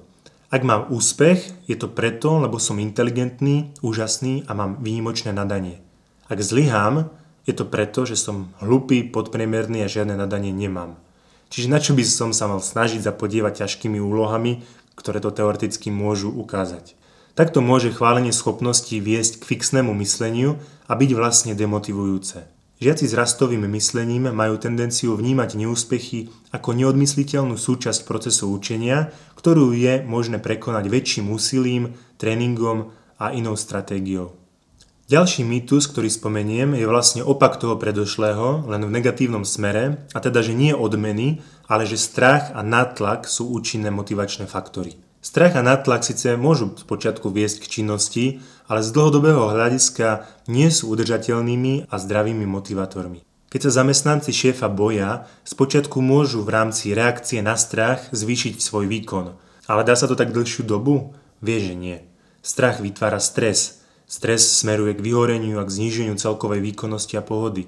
Ak 0.55 0.63
mám 0.63 0.87
úspech, 0.95 1.67
je 1.67 1.75
to 1.75 1.91
preto, 1.91 2.39
lebo 2.39 2.63
som 2.63 2.79
inteligentný, 2.79 3.75
úžasný 3.83 4.47
a 4.47 4.55
mám 4.55 4.79
výnimočné 4.79 5.35
nadanie. 5.35 5.83
Ak 6.31 6.39
zlyhám, 6.39 7.11
je 7.43 7.59
to 7.59 7.67
preto, 7.67 8.07
že 8.07 8.15
som 8.15 8.55
hlupý, 8.63 9.03
podpriemerný 9.03 9.83
a 9.83 9.91
žiadne 9.91 10.15
nadanie 10.15 10.55
nemám. 10.55 10.95
Čiže 11.51 11.75
na 11.75 11.83
čo 11.83 11.99
by 11.99 12.07
som 12.07 12.31
sa 12.31 12.47
mal 12.47 12.63
snažiť 12.63 13.03
zapodievať 13.03 13.67
ťažkými 13.67 13.99
úlohami, 13.99 14.63
ktoré 14.95 15.19
to 15.19 15.35
teoreticky 15.35 15.91
môžu 15.91 16.31
ukázať. 16.31 16.95
Takto 17.35 17.59
môže 17.59 17.91
chválenie 17.91 18.31
schopností 18.31 19.03
viesť 19.03 19.43
k 19.43 19.59
fixnému 19.59 19.91
mysleniu 19.99 20.63
a 20.87 20.95
byť 20.95 21.11
vlastne 21.19 21.59
demotivujúce. 21.59 22.54
Žiaci 22.83 23.07
s 23.07 23.15
rastovým 23.15 23.71
myslením 23.71 24.35
majú 24.35 24.59
tendenciu 24.59 25.15
vnímať 25.15 25.55
neúspechy 25.55 26.27
ako 26.51 26.75
neodmysliteľnú 26.75 27.55
súčasť 27.55 28.03
procesu 28.03 28.51
učenia, 28.51 29.15
ktorú 29.39 29.71
je 29.79 30.03
možné 30.03 30.43
prekonať 30.43 30.91
väčším 30.91 31.31
úsilím, 31.31 31.95
tréningom 32.19 32.91
a 33.23 33.31
inou 33.31 33.55
stratégiou. 33.55 34.35
Ďalší 35.05 35.45
mýtus, 35.45 35.87
ktorý 35.93 36.09
spomeniem, 36.09 36.81
je 36.81 36.89
vlastne 36.89 37.21
opak 37.21 37.61
toho 37.61 37.77
predošlého, 37.77 38.65
len 38.67 38.83
v 38.89 38.95
negatívnom 38.99 39.45
smere, 39.45 40.09
a 40.17 40.19
teda, 40.19 40.41
že 40.41 40.57
nie 40.57 40.73
odmeny, 40.73 41.45
ale 41.69 41.85
že 41.85 42.01
strach 42.01 42.57
a 42.57 42.65
nátlak 42.65 43.29
sú 43.29 43.53
účinné 43.53 43.93
motivačné 43.93 44.49
faktory. 44.49 45.04
Strach 45.25 45.57
a 45.57 45.65
nátlak 45.65 46.05
síce 46.05 46.37
môžu 46.37 46.77
počiatku 46.85 47.33
viesť 47.33 47.65
k 47.65 47.81
činnosti, 47.81 48.45
ale 48.69 48.85
z 48.85 48.93
dlhodobého 48.93 49.57
hľadiska 49.57 50.29
nie 50.53 50.69
sú 50.69 50.93
udržateľnými 50.93 51.89
a 51.89 51.95
zdravými 51.97 52.45
motivátormi. 52.45 53.25
Keď 53.49 53.61
sa 53.65 53.81
zamestnanci 53.81 54.37
šéfa 54.37 54.69
boja, 54.69 55.25
spočiatku 55.49 56.05
môžu 56.05 56.45
v 56.45 56.53
rámci 56.53 56.93
reakcie 56.93 57.41
na 57.41 57.57
strach 57.57 58.05
zvýšiť 58.13 58.61
svoj 58.61 58.85
výkon. 58.85 59.33
Ale 59.65 59.81
dá 59.89 59.97
sa 59.97 60.05
to 60.05 60.13
tak 60.13 60.29
dlhšiu 60.29 60.61
dobu? 60.61 61.17
Vie, 61.41 61.57
že 61.57 61.73
nie. 61.73 62.05
Strach 62.45 62.85
vytvára 62.85 63.17
stres. 63.17 63.81
Stres 64.05 64.45
smeruje 64.45 64.93
k 64.93 65.05
vyhoreniu 65.09 65.57
a 65.57 65.65
k 65.65 65.73
zníženiu 65.73 66.21
celkovej 66.21 66.61
výkonnosti 66.61 67.17
a 67.17 67.25
pohody. 67.25 67.65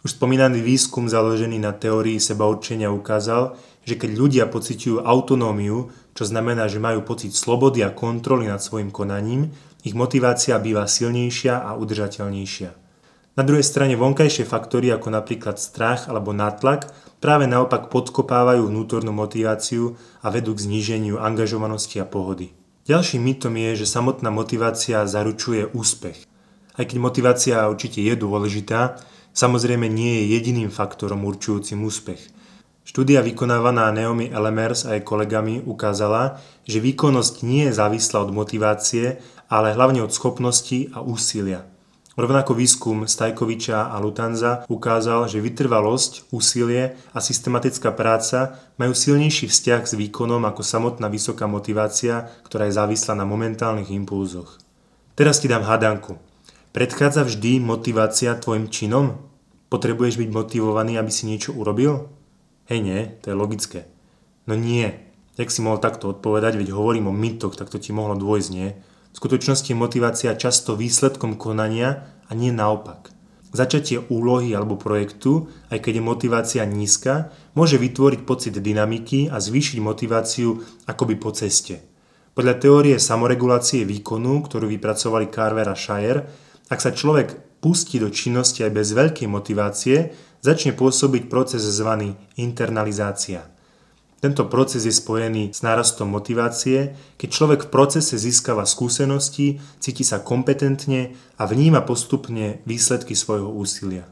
Už 0.00 0.16
spomínaný 0.16 0.64
výskum 0.64 1.12
založený 1.12 1.60
na 1.60 1.76
teórii 1.76 2.16
seba 2.16 2.48
určenia 2.48 2.88
ukázal, 2.88 3.60
že 3.84 4.00
keď 4.00 4.10
ľudia 4.16 4.44
pociťujú 4.48 5.04
autonómiu, 5.04 5.92
čo 6.16 6.24
znamená, 6.24 6.64
že 6.72 6.80
majú 6.80 7.04
pocit 7.04 7.36
slobody 7.36 7.84
a 7.84 7.92
kontroly 7.92 8.48
nad 8.48 8.64
svojim 8.64 8.88
konaním, 8.88 9.52
ich 9.84 9.92
motivácia 9.92 10.56
býva 10.56 10.88
silnejšia 10.88 11.60
a 11.60 11.76
udržateľnejšia. 11.76 12.70
Na 13.36 13.44
druhej 13.44 13.68
strane 13.68 14.00
vonkajšie 14.00 14.48
faktory 14.48 14.88
ako 14.88 15.12
napríklad 15.12 15.60
strach 15.60 16.08
alebo 16.08 16.32
nátlak 16.32 16.88
práve 17.20 17.44
naopak 17.44 17.92
podkopávajú 17.92 18.64
vnútornú 18.64 19.12
motiváciu 19.12 20.00
a 20.24 20.32
vedú 20.32 20.56
k 20.56 20.64
zníženiu 20.64 21.20
angažovanosti 21.20 22.00
a 22.00 22.08
pohody. 22.08 22.56
Ďalším 22.88 23.20
mýtom 23.20 23.52
je, 23.60 23.84
že 23.84 23.92
samotná 23.92 24.32
motivácia 24.32 25.04
zaručuje 25.04 25.68
úspech. 25.68 26.24
Aj 26.80 26.84
keď 26.88 26.96
motivácia 26.96 27.68
určite 27.68 28.00
je 28.00 28.14
dôležitá, 28.16 29.04
samozrejme 29.36 29.84
nie 29.84 30.24
je 30.24 30.40
jediným 30.40 30.72
faktorom 30.72 31.28
určujúcim 31.28 31.76
úspech. 31.84 32.32
Štúdia 32.86 33.18
vykonávaná 33.18 33.90
Naomi 33.90 34.30
Elemers 34.30 34.86
a 34.86 34.94
jej 34.94 35.02
kolegami 35.02 35.58
ukázala, 35.66 36.38
že 36.62 36.78
výkonnosť 36.78 37.42
nie 37.42 37.66
je 37.66 37.74
závislá 37.74 38.22
od 38.22 38.30
motivácie, 38.30 39.18
ale 39.50 39.74
hlavne 39.74 40.06
od 40.06 40.14
schopností 40.14 40.94
a 40.94 41.02
úsilia. 41.02 41.66
Rovnako 42.14 42.54
výskum 42.54 43.10
Stajkoviča 43.10 43.90
a 43.90 43.98
Lutanza 43.98 44.62
ukázal, 44.70 45.26
že 45.26 45.42
vytrvalosť, 45.42 46.30
úsilie 46.30 46.94
a 47.10 47.18
systematická 47.18 47.90
práca 47.90 48.54
majú 48.78 48.94
silnejší 48.94 49.50
vzťah 49.50 49.82
s 49.82 49.98
výkonom 49.98 50.46
ako 50.46 50.62
samotná 50.62 51.10
vysoká 51.10 51.50
motivácia, 51.50 52.30
ktorá 52.46 52.70
je 52.70 52.78
závislá 52.78 53.18
na 53.18 53.26
momentálnych 53.26 53.90
impulzoch. 53.90 54.62
Teraz 55.18 55.42
ti 55.42 55.50
dám 55.50 55.66
hadanku. 55.66 56.22
Predchádza 56.70 57.26
vždy 57.26 57.58
motivácia 57.58 58.38
tvojim 58.38 58.70
činom? 58.70 59.18
Potrebuješ 59.74 60.22
byť 60.22 60.30
motivovaný, 60.30 61.02
aby 61.02 61.10
si 61.10 61.26
niečo 61.26 61.50
urobil? 61.50 62.15
Hej 62.66 62.78
nie, 62.82 63.00
to 63.22 63.30
je 63.30 63.36
logické. 63.38 63.80
No 64.46 64.58
nie. 64.58 64.90
Jak 65.36 65.52
si 65.52 65.60
mohol 65.60 65.78
takto 65.78 66.10
odpovedať, 66.10 66.56
veď 66.56 66.72
hovorím 66.72 67.12
o 67.12 67.14
mytoch, 67.14 67.54
tak 67.54 67.68
to 67.68 67.76
ti 67.76 67.92
mohlo 67.92 68.16
dôjsť, 68.16 68.50
nie? 68.50 68.74
V 69.12 69.16
skutočnosti 69.20 69.68
je 69.68 69.78
motivácia 69.78 70.32
často 70.34 70.76
výsledkom 70.76 71.36
konania 71.36 72.08
a 72.26 72.34
nie 72.34 72.50
naopak. 72.50 73.12
Začatie 73.54 74.02
úlohy 74.12 74.52
alebo 74.52 74.76
projektu, 74.76 75.48
aj 75.72 75.80
keď 75.80 75.92
je 75.96 76.04
motivácia 76.04 76.62
nízka, 76.68 77.32
môže 77.56 77.80
vytvoriť 77.80 78.20
pocit 78.28 78.52
dynamiky 78.58 79.32
a 79.32 79.40
zvýšiť 79.40 79.78
motiváciu 79.80 80.60
akoby 80.84 81.14
po 81.16 81.32
ceste. 81.32 81.80
Podľa 82.36 82.60
teórie 82.60 82.96
samoregulácie 83.00 83.88
výkonu, 83.88 84.44
ktorú 84.44 84.68
vypracovali 84.68 85.32
Carver 85.32 85.72
a 85.72 85.76
Shire, 85.78 86.28
ak 86.68 86.82
sa 86.84 86.92
človek 86.92 87.60
pustí 87.64 87.96
do 87.96 88.12
činnosti 88.12 88.60
aj 88.60 88.72
bez 88.76 88.92
veľkej 88.92 89.28
motivácie, 89.30 90.12
začne 90.42 90.72
pôsobiť 90.74 91.28
proces 91.30 91.62
zvaný 91.62 92.16
internalizácia. 92.36 93.46
Tento 94.16 94.48
proces 94.48 94.88
je 94.88 94.94
spojený 94.96 95.52
s 95.52 95.60
nárastom 95.60 96.08
motivácie, 96.08 96.96
keď 97.20 97.28
človek 97.28 97.60
v 97.68 97.72
procese 97.72 98.16
získava 98.16 98.64
skúsenosti, 98.64 99.60
cíti 99.76 100.02
sa 100.02 100.24
kompetentne 100.24 101.12
a 101.36 101.44
vníma 101.44 101.84
postupne 101.84 102.64
výsledky 102.64 103.12
svojho 103.12 103.52
úsilia. 103.52 104.08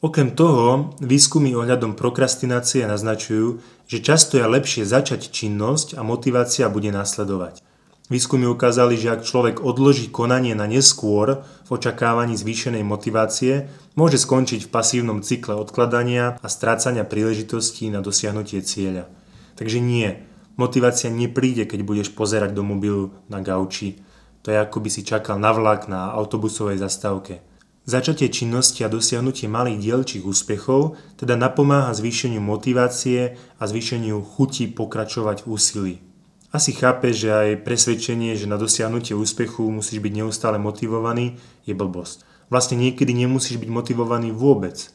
Okrem 0.00 0.32
toho, 0.32 0.96
výskumy 0.98 1.52
ohľadom 1.54 1.94
prokrastinácie 1.94 2.88
naznačujú, 2.88 3.60
že 3.86 4.02
často 4.02 4.40
je 4.40 4.48
lepšie 4.48 4.88
začať 4.88 5.28
činnosť 5.28 5.94
a 5.94 6.02
motivácia 6.02 6.66
bude 6.72 6.88
nasledovať. 6.88 7.60
Výskumy 8.10 8.50
ukázali, 8.50 8.98
že 8.98 9.14
ak 9.14 9.22
človek 9.22 9.62
odloží 9.62 10.10
konanie 10.10 10.58
na 10.58 10.66
neskôr 10.66 11.46
v 11.46 11.70
očakávaní 11.70 12.34
zvýšenej 12.34 12.82
motivácie, 12.82 13.70
môže 13.94 14.18
skončiť 14.18 14.66
v 14.66 14.72
pasívnom 14.74 15.22
cykle 15.22 15.54
odkladania 15.54 16.34
a 16.42 16.48
strácania 16.50 17.06
príležitostí 17.06 17.86
na 17.86 18.02
dosiahnutie 18.02 18.66
cieľa. 18.66 19.06
Takže 19.54 19.78
nie, 19.78 20.26
motivácia 20.58 21.06
nepríde, 21.06 21.70
keď 21.70 21.86
budeš 21.86 22.08
pozerať 22.10 22.50
do 22.50 22.66
mobilu 22.66 23.14
na 23.30 23.38
gauči. 23.38 24.02
To 24.42 24.50
je 24.50 24.58
ako 24.58 24.82
by 24.82 24.90
si 24.90 25.06
čakal 25.06 25.38
na 25.38 25.54
vlak 25.54 25.86
na 25.86 26.10
autobusovej 26.10 26.82
zastávke. 26.82 27.46
Začatie 27.86 28.26
činnosti 28.26 28.82
a 28.82 28.90
dosiahnutie 28.90 29.46
malých 29.46 29.86
dielčích 29.86 30.26
úspechov 30.26 30.98
teda 31.14 31.38
napomáha 31.38 31.94
zvýšeniu 31.94 32.42
motivácie 32.42 33.38
a 33.38 33.62
zvýšeniu 33.70 34.18
chuti 34.18 34.66
pokračovať 34.66 35.46
úsilí. 35.46 36.09
Asi 36.50 36.74
chápe, 36.74 37.14
že 37.14 37.30
aj 37.30 37.62
presvedčenie, 37.62 38.34
že 38.34 38.50
na 38.50 38.58
dosiahnutie 38.58 39.14
úspechu 39.14 39.70
musíš 39.70 40.02
byť 40.02 40.12
neustále 40.18 40.58
motivovaný, 40.58 41.38
je 41.62 41.78
blbosť. 41.78 42.26
Vlastne 42.50 42.74
niekedy 42.74 43.14
nemusíš 43.14 43.62
byť 43.62 43.70
motivovaný 43.70 44.34
vôbec. 44.34 44.90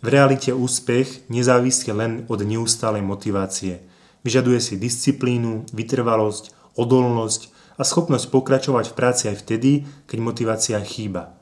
V 0.00 0.06
realite 0.06 0.54
úspech 0.54 1.26
nezávisí 1.26 1.90
len 1.90 2.22
od 2.30 2.46
neustálej 2.46 3.02
motivácie. 3.02 3.82
Vyžaduje 4.22 4.62
si 4.62 4.78
disciplínu, 4.78 5.66
vytrvalosť, 5.74 6.54
odolnosť 6.78 7.50
a 7.74 7.82
schopnosť 7.82 8.30
pokračovať 8.30 8.94
v 8.94 8.96
práci 8.96 9.22
aj 9.34 9.42
vtedy, 9.42 9.90
keď 10.06 10.18
motivácia 10.22 10.78
chýba. 10.86 11.34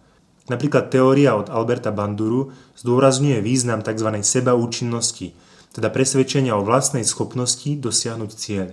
Napríklad 0.48 0.88
teória 0.88 1.36
od 1.36 1.52
Alberta 1.52 1.92
Banduru 1.92 2.56
zdôrazňuje 2.80 3.44
význam 3.44 3.84
tzv. 3.84 4.16
sebaúčinnosti, 4.24 5.36
teda 5.76 5.92
presvedčenia 5.92 6.56
o 6.56 6.64
vlastnej 6.64 7.04
schopnosti 7.04 7.68
dosiahnuť 7.68 8.30
cieľ. 8.32 8.72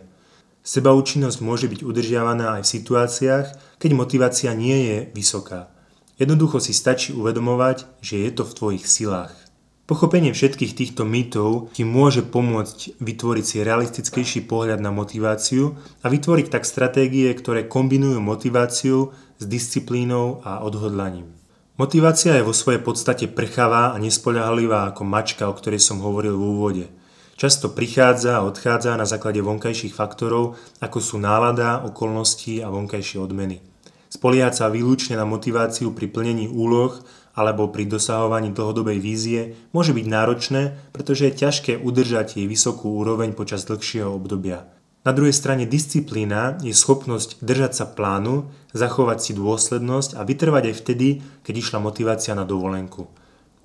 Sebaúčinnosť 0.65 1.45
môže 1.45 1.69
byť 1.69 1.85
udržiavaná 1.85 2.57
aj 2.57 2.65
v 2.65 2.71
situáciách, 2.81 3.47
keď 3.77 3.91
motivácia 3.93 4.49
nie 4.57 4.89
je 4.89 4.97
vysoká. 5.13 5.69
Jednoducho 6.17 6.57
si 6.57 6.73
stačí 6.73 7.13
uvedomovať, 7.13 7.85
že 8.01 8.25
je 8.25 8.31
to 8.33 8.41
v 8.49 8.55
tvojich 8.57 8.85
silách. 8.89 9.37
Pochopenie 9.85 10.33
všetkých 10.33 10.73
týchto 10.73 11.05
mýtov 11.05 11.69
ti 11.77 11.85
môže 11.85 12.25
pomôcť 12.25 12.97
vytvoriť 12.97 13.45
si 13.45 13.61
realistickejší 13.61 14.49
pohľad 14.49 14.81
na 14.81 14.89
motiváciu 14.89 15.77
a 16.01 16.09
vytvoriť 16.09 16.49
tak 16.49 16.65
stratégie, 16.65 17.29
ktoré 17.37 17.69
kombinujú 17.69 18.17
motiváciu 18.17 19.13
s 19.37 19.45
disciplínou 19.45 20.41
a 20.41 20.65
odhodlaním. 20.65 21.29
Motivácia 21.77 22.41
je 22.41 22.47
vo 22.47 22.57
svojej 22.57 22.81
podstate 22.81 23.29
prchavá 23.29 23.93
a 23.93 24.01
nespoľahlivá 24.01 24.89
ako 24.89 25.05
mačka, 25.05 25.45
o 25.45 25.53
ktorej 25.53 25.77
som 25.77 26.01
hovoril 26.01 26.33
v 26.33 26.41
úvode– 26.57 26.85
Často 27.35 27.67
prichádza 27.67 28.39
a 28.39 28.47
odchádza 28.47 28.95
na 28.95 29.03
základe 29.03 29.43
vonkajších 29.43 29.91
faktorov, 29.91 30.55
ako 30.79 31.03
sú 31.03 31.19
nálada, 31.19 31.83
okolnosti 31.83 32.63
a 32.63 32.71
vonkajšie 32.71 33.19
odmeny. 33.19 33.59
Spoliehať 34.07 34.63
sa 34.63 34.71
výlučne 34.71 35.19
na 35.19 35.27
motiváciu 35.27 35.91
pri 35.91 36.07
plnení 36.07 36.47
úloh 36.47 36.95
alebo 37.35 37.67
pri 37.67 37.91
dosahovaní 37.91 38.55
dlhodobej 38.55 39.03
vízie 39.03 39.59
môže 39.75 39.91
byť 39.91 40.05
náročné, 40.07 40.61
pretože 40.95 41.27
je 41.27 41.39
ťažké 41.43 41.73
udržať 41.75 42.39
jej 42.39 42.47
vysokú 42.47 43.03
úroveň 43.03 43.35
počas 43.35 43.67
dlhšieho 43.67 44.15
obdobia. 44.15 44.71
Na 45.03 45.11
druhej 45.11 45.35
strane 45.35 45.67
disciplína 45.67 46.55
je 46.63 46.71
schopnosť 46.71 47.43
držať 47.43 47.71
sa 47.75 47.85
plánu, 47.91 48.47
zachovať 48.71 49.19
si 49.19 49.31
dôslednosť 49.35 50.15
a 50.15 50.23
vytrvať 50.23 50.71
aj 50.71 50.75
vtedy, 50.79 51.19
keď 51.43 51.53
išla 51.59 51.83
motivácia 51.83 52.31
na 52.31 52.47
dovolenku. 52.47 53.11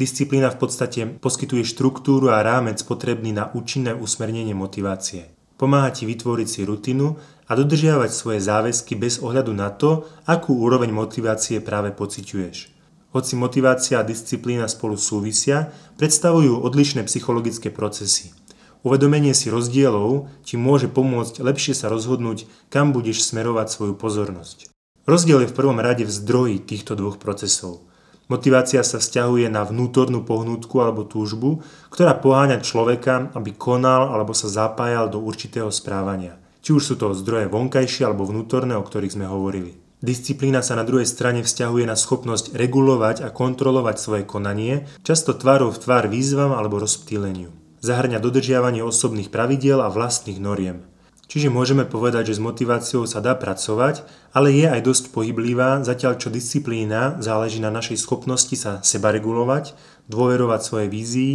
Disciplína 0.00 0.48
v 0.48 0.64
podstate 0.64 1.00
poskytuje 1.20 1.60
štruktúru 1.60 2.32
a 2.32 2.40
rámec 2.40 2.80
potrebný 2.80 3.36
na 3.36 3.52
účinné 3.52 3.92
usmernenie 3.92 4.56
motivácie. 4.56 5.28
Pomáha 5.60 5.92
ti 5.92 6.08
vytvoriť 6.08 6.48
si 6.48 6.64
rutinu 6.64 7.20
a 7.44 7.52
dodržiavať 7.52 8.08
svoje 8.08 8.40
záväzky 8.40 8.96
bez 8.96 9.20
ohľadu 9.20 9.52
na 9.52 9.68
to, 9.68 10.08
akú 10.24 10.56
úroveň 10.56 10.88
motivácie 10.88 11.60
práve 11.60 11.92
pociťuješ. 11.92 12.72
Hoci 13.12 13.36
motivácia 13.36 14.00
a 14.00 14.06
disciplína 14.08 14.72
spolu 14.72 14.96
súvisia, 14.96 15.68
predstavujú 16.00 16.64
odlišné 16.64 17.04
psychologické 17.04 17.68
procesy. 17.68 18.32
Uvedomenie 18.80 19.36
si 19.36 19.52
rozdielov 19.52 20.32
ti 20.40 20.56
môže 20.56 20.88
pomôcť 20.88 21.44
lepšie 21.44 21.76
sa 21.76 21.92
rozhodnúť, 21.92 22.48
kam 22.72 22.96
budeš 22.96 23.28
smerovať 23.28 23.68
svoju 23.68 24.00
pozornosť. 24.00 24.72
Rozdiel 25.04 25.44
je 25.44 25.52
v 25.52 25.56
prvom 25.60 25.76
rade 25.76 26.08
v 26.08 26.14
zdroji 26.24 26.56
týchto 26.56 26.96
dvoch 26.96 27.20
procesov– 27.20 27.84
Motivácia 28.30 28.86
sa 28.86 29.02
vzťahuje 29.02 29.50
na 29.50 29.66
vnútornú 29.66 30.22
pohnútku 30.22 30.78
alebo 30.78 31.02
túžbu, 31.02 31.66
ktorá 31.90 32.14
poháňa 32.14 32.62
človeka, 32.62 33.34
aby 33.34 33.50
konal 33.58 34.14
alebo 34.14 34.30
sa 34.38 34.46
zapájal 34.46 35.10
do 35.10 35.18
určitého 35.18 35.66
správania. 35.74 36.38
Či 36.62 36.78
už 36.78 36.82
sú 36.86 36.94
to 36.94 37.10
zdroje 37.10 37.50
vonkajšie 37.50 38.06
alebo 38.06 38.30
vnútorné, 38.30 38.78
o 38.78 38.86
ktorých 38.86 39.18
sme 39.18 39.26
hovorili. 39.26 39.82
Disciplína 39.98 40.62
sa 40.62 40.78
na 40.78 40.86
druhej 40.86 41.10
strane 41.10 41.42
vzťahuje 41.42 41.84
na 41.90 41.98
schopnosť 41.98 42.54
regulovať 42.54 43.26
a 43.26 43.34
kontrolovať 43.34 43.96
svoje 43.98 44.24
konanie, 44.24 44.86
často 45.02 45.34
tvárov 45.34 45.74
v 45.74 45.82
tvár 45.82 46.06
výzvam 46.06 46.54
alebo 46.54 46.78
rozptýleniu. 46.78 47.50
Zahrňa 47.82 48.22
dodržiavanie 48.22 48.86
osobných 48.86 49.34
pravidiel 49.34 49.82
a 49.82 49.90
vlastných 49.90 50.38
noriem. 50.38 50.86
Čiže 51.30 51.46
môžeme 51.46 51.86
povedať, 51.86 52.34
že 52.34 52.42
s 52.42 52.42
motiváciou 52.42 53.06
sa 53.06 53.22
dá 53.22 53.38
pracovať, 53.38 54.02
ale 54.34 54.50
je 54.50 54.66
aj 54.66 54.82
dosť 54.82 55.04
pohyblivá, 55.14 55.78
zatiaľ 55.86 56.18
čo 56.18 56.26
disciplína 56.26 57.22
záleží 57.22 57.62
na 57.62 57.70
našej 57.70 58.02
schopnosti 58.02 58.50
sa 58.58 58.82
seba 58.82 59.14
regulovať, 59.14 59.78
dôverovať 60.10 60.60
svojej 60.66 60.88
vízii 60.90 61.34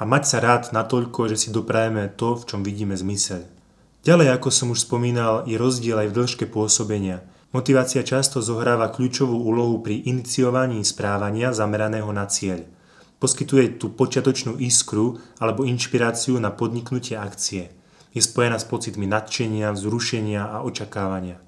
a 0.00 0.08
mať 0.08 0.22
sa 0.24 0.38
rád 0.40 0.72
natoľko, 0.72 1.28
že 1.28 1.36
si 1.36 1.48
doprajeme 1.52 2.08
to, 2.16 2.40
v 2.40 2.44
čom 2.48 2.64
vidíme 2.64 2.96
zmysel. 2.96 3.44
Ďalej, 4.00 4.32
ako 4.32 4.48
som 4.48 4.72
už 4.72 4.88
spomínal, 4.88 5.44
je 5.44 5.60
rozdiel 5.60 6.00
aj 6.00 6.08
v 6.08 6.16
dĺžke 6.24 6.44
pôsobenia. 6.48 7.20
Motivácia 7.52 8.00
často 8.00 8.40
zohráva 8.40 8.88
kľúčovú 8.88 9.44
úlohu 9.44 9.84
pri 9.84 10.08
iniciovaní 10.08 10.80
správania 10.88 11.52
zameraného 11.52 12.08
na 12.16 12.24
cieľ. 12.32 12.64
Poskytuje 13.20 13.76
tú 13.76 13.92
počiatočnú 13.92 14.56
iskru 14.56 15.20
alebo 15.36 15.68
inšpiráciu 15.68 16.40
na 16.40 16.48
podniknutie 16.48 17.20
akcie– 17.20 17.68
Je 18.14 18.22
spojená 18.22 18.62
s 18.62 18.64
pocitmi 18.64 19.10
nadšenia, 19.10 19.74
vzrušenia 19.74 20.46
a 20.46 20.62
očakávania. 20.62 21.42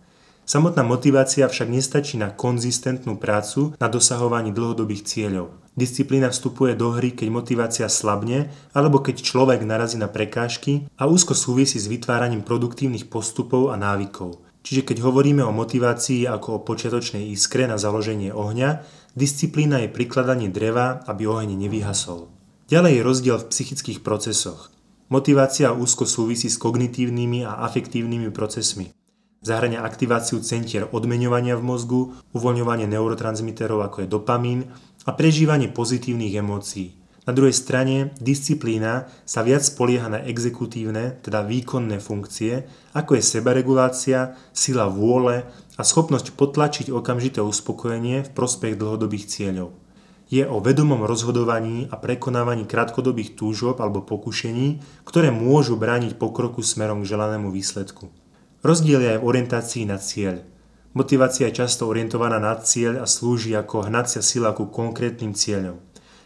Samotná 0.47 0.87
motivácia 0.87 1.47
však 1.51 1.67
nestačí 1.67 2.19
na 2.19 2.31
konzistentnú 2.31 3.19
prácu 3.19 3.75
na 3.83 3.91
dosahovaní 3.91 4.55
dlhodobých 4.55 5.03
cieľov. 5.03 5.51
Disciplína 5.75 6.31
vstupuje 6.31 6.79
do 6.79 6.95
hry, 6.95 7.15
keď 7.15 7.29
motivácia 7.35 7.87
slabne 7.91 8.55
alebo 8.71 9.03
keď 9.03 9.27
človek 9.27 9.67
narazí 9.67 9.99
na 9.99 10.07
prekážky 10.07 10.87
a 10.95 11.11
úzko 11.11 11.35
súvisí 11.35 11.83
s 11.83 11.91
vytváraním 11.91 12.47
produktívnych 12.47 13.11
postupov 13.11 13.75
a 13.75 13.77
návykov. 13.79 14.39
Čiže 14.63 14.87
keď 14.87 15.03
hovoríme 15.03 15.43
o 15.43 15.55
motivácii 15.55 16.27
ako 16.27 16.59
o 16.59 16.63
počiatočnej 16.63 17.31
iskre 17.31 17.67
na 17.67 17.79
založenie 17.79 18.31
ohňa, 18.31 18.87
disciplína 19.19 19.83
je 19.83 19.95
prikladanie 19.95 20.51
dreva, 20.51 21.03
aby 21.11 21.27
oheň 21.27 21.59
nevyhasol. 21.59 22.31
Ďalej 22.71 22.99
je 22.99 23.07
rozdiel 23.07 23.37
v 23.39 23.49
psychických 23.51 24.03
procesoch. 24.03 24.75
Motivácia 25.07 25.71
úzko 25.71 26.03
súvisí 26.03 26.51
s 26.51 26.59
kognitívnymi 26.59 27.47
a 27.47 27.63
afektívnymi 27.63 28.35
procesmi. 28.35 28.91
Zahrania 29.39 29.87
aktiváciu 29.87 30.43
centier 30.43 30.91
odmeňovania 30.91 31.55
v 31.55 31.63
mozgu, 31.63 32.01
uvoľňovanie 32.35 32.91
neurotransmiterov 32.91 33.87
ako 33.87 34.03
je 34.03 34.09
dopamín 34.11 34.67
a 35.07 35.15
prežívanie 35.15 35.71
pozitívnych 35.71 36.35
emócií. 36.43 36.99
Na 37.23 37.31
druhej 37.31 37.55
strane, 37.55 38.19
disciplína 38.19 39.07
sa 39.23 39.47
viac 39.47 39.63
spolieha 39.63 40.11
na 40.11 40.27
exekutívne, 40.27 41.23
teda 41.23 41.47
výkonné 41.47 42.03
funkcie, 42.03 42.67
ako 42.91 43.15
je 43.15 43.23
sebaregulácia, 43.23 44.35
sila 44.51 44.91
vôle 44.91 45.47
a 45.79 45.83
schopnosť 45.87 46.35
potlačiť 46.35 46.91
okamžité 46.91 47.39
uspokojenie 47.39 48.27
v 48.27 48.31
prospech 48.35 48.75
dlhodobých 48.75 49.31
cieľov. 49.31 49.86
Je 50.27 50.43
o 50.43 50.59
vedomom 50.59 51.07
rozhodovaní 51.07 51.87
a 51.87 51.97
prekonávaní 52.03 52.67
krátkodobých 52.67 53.39
túžob 53.39 53.79
alebo 53.79 54.03
pokušení, 54.03 54.83
ktoré 55.07 55.31
môžu 55.31 55.79
brániť 55.79 56.19
pokroku 56.19 56.67
smerom 56.67 57.07
k 57.07 57.15
želanému 57.15 57.55
výsledku. 57.55 58.11
Rozdiel 58.67 59.07
je 59.07 59.11
aj 59.15 59.21
v 59.23 59.29
orientácii 59.31 59.85
na 59.87 60.03
cieľ. 60.03 60.43
Motivácia 60.99 61.47
je 61.47 61.63
často 61.63 61.87
orientovaná 61.87 62.43
na 62.43 62.59
cieľ 62.59 63.05
a 63.05 63.07
slúži 63.07 63.55
ako 63.55 63.87
hnacia 63.87 64.19
sila 64.19 64.51
ku 64.51 64.67
konkrétnym 64.67 65.37
cieľom. 65.37 65.79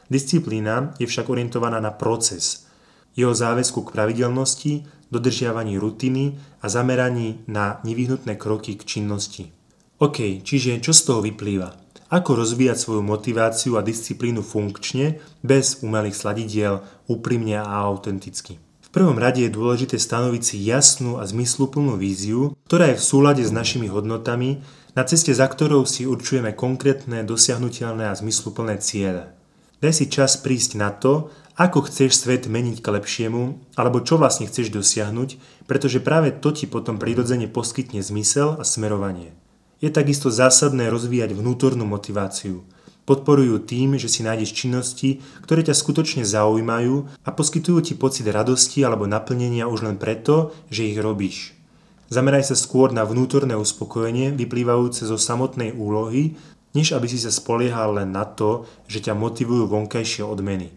Disciplína 0.08 0.96
je 0.96 1.04
však 1.04 1.28
orientovaná 1.28 1.82
na 1.82 1.92
proces, 1.92 2.70
jeho 3.18 3.34
záväzku 3.34 3.82
k 3.84 3.92
pravidelnosti, 3.92 4.86
dodržiavaní 5.10 5.76
rutiny 5.76 6.38
a 6.62 6.70
zameraní 6.70 7.42
na 7.50 7.82
nevyhnutné 7.82 8.38
kroky 8.38 8.78
k 8.78 8.86
činnosti. 8.86 9.50
OK, 9.98 10.40
čiže 10.46 10.80
čo 10.80 10.94
z 10.94 11.00
toho 11.02 11.20
vyplýva? 11.20 11.79
Ako 12.10 12.34
rozvíjať 12.34 12.74
svoju 12.74 13.06
motiváciu 13.06 13.78
a 13.78 13.86
disciplínu 13.86 14.42
funkčne, 14.42 15.22
bez 15.46 15.78
umelých 15.86 16.18
sladidiel, 16.18 16.82
úprimne 17.06 17.62
a 17.62 17.86
autenticky? 17.86 18.58
V 18.82 18.90
prvom 18.90 19.14
rade 19.14 19.46
je 19.46 19.54
dôležité 19.54 19.94
stanoviť 19.94 20.42
si 20.42 20.56
jasnú 20.66 21.22
a 21.22 21.24
zmysluplnú 21.24 21.94
víziu, 21.94 22.58
ktorá 22.66 22.90
je 22.90 22.98
v 22.98 23.06
súlade 23.06 23.46
s 23.46 23.54
našimi 23.54 23.86
hodnotami, 23.86 24.58
na 24.98 25.06
ceste 25.06 25.30
za 25.30 25.46
ktorou 25.46 25.86
si 25.86 26.02
určujeme 26.02 26.50
konkrétne, 26.50 27.22
dosiahnutelné 27.22 28.10
a 28.10 28.18
zmysluplné 28.18 28.82
ciele. 28.82 29.30
Daj 29.78 30.02
si 30.02 30.10
čas 30.10 30.34
prísť 30.34 30.82
na 30.82 30.90
to, 30.90 31.30
ako 31.54 31.86
chceš 31.86 32.26
svet 32.26 32.50
meniť 32.50 32.82
k 32.82 32.90
lepšiemu, 32.90 33.70
alebo 33.78 34.02
čo 34.02 34.18
vlastne 34.18 34.50
chceš 34.50 34.74
dosiahnuť, 34.74 35.38
pretože 35.70 36.02
práve 36.02 36.34
to 36.34 36.50
ti 36.50 36.66
potom 36.66 36.98
prirodzene 36.98 37.46
poskytne 37.46 38.02
zmysel 38.02 38.58
a 38.58 38.66
smerovanie. 38.66 39.30
Je 39.80 39.88
takisto 39.88 40.28
zásadné 40.28 40.92
rozvíjať 40.92 41.32
vnútornú 41.34 41.88
motiváciu– 41.88 42.62
Podporujú 43.10 43.66
tým, 43.66 43.98
že 43.98 44.06
si 44.06 44.22
nájdeš 44.22 44.54
činnosti, 44.54 45.18
ktoré 45.42 45.66
ťa 45.66 45.74
skutočne 45.74 46.22
zaujímajú 46.22 47.10
a 47.26 47.30
poskytujú 47.34 47.82
ti 47.82 47.94
pocit 47.98 48.22
radosti 48.30 48.86
alebo 48.86 49.10
naplnenia 49.10 49.66
už 49.66 49.90
len 49.90 49.96
preto, 49.98 50.54
že 50.70 50.86
ich 50.86 50.94
robíš. 50.94 51.58
Zameraj 52.06 52.54
sa 52.54 52.56
skôr 52.58 52.94
na 52.94 53.02
vnútorné 53.02 53.58
uspokojenie 53.58 54.30
vyplývajúce 54.38 55.10
zo 55.10 55.18
samotnej 55.18 55.74
úlohy, 55.74 56.38
než 56.70 56.94
aby 56.94 57.10
si 57.10 57.18
sa 57.18 57.34
spoliehal 57.34 57.98
len 57.98 58.14
na 58.14 58.22
to, 58.22 58.62
že 58.86 59.02
ťa 59.02 59.18
motivujú 59.18 59.66
vonkajšie 59.66 60.22
odmeny. 60.22 60.70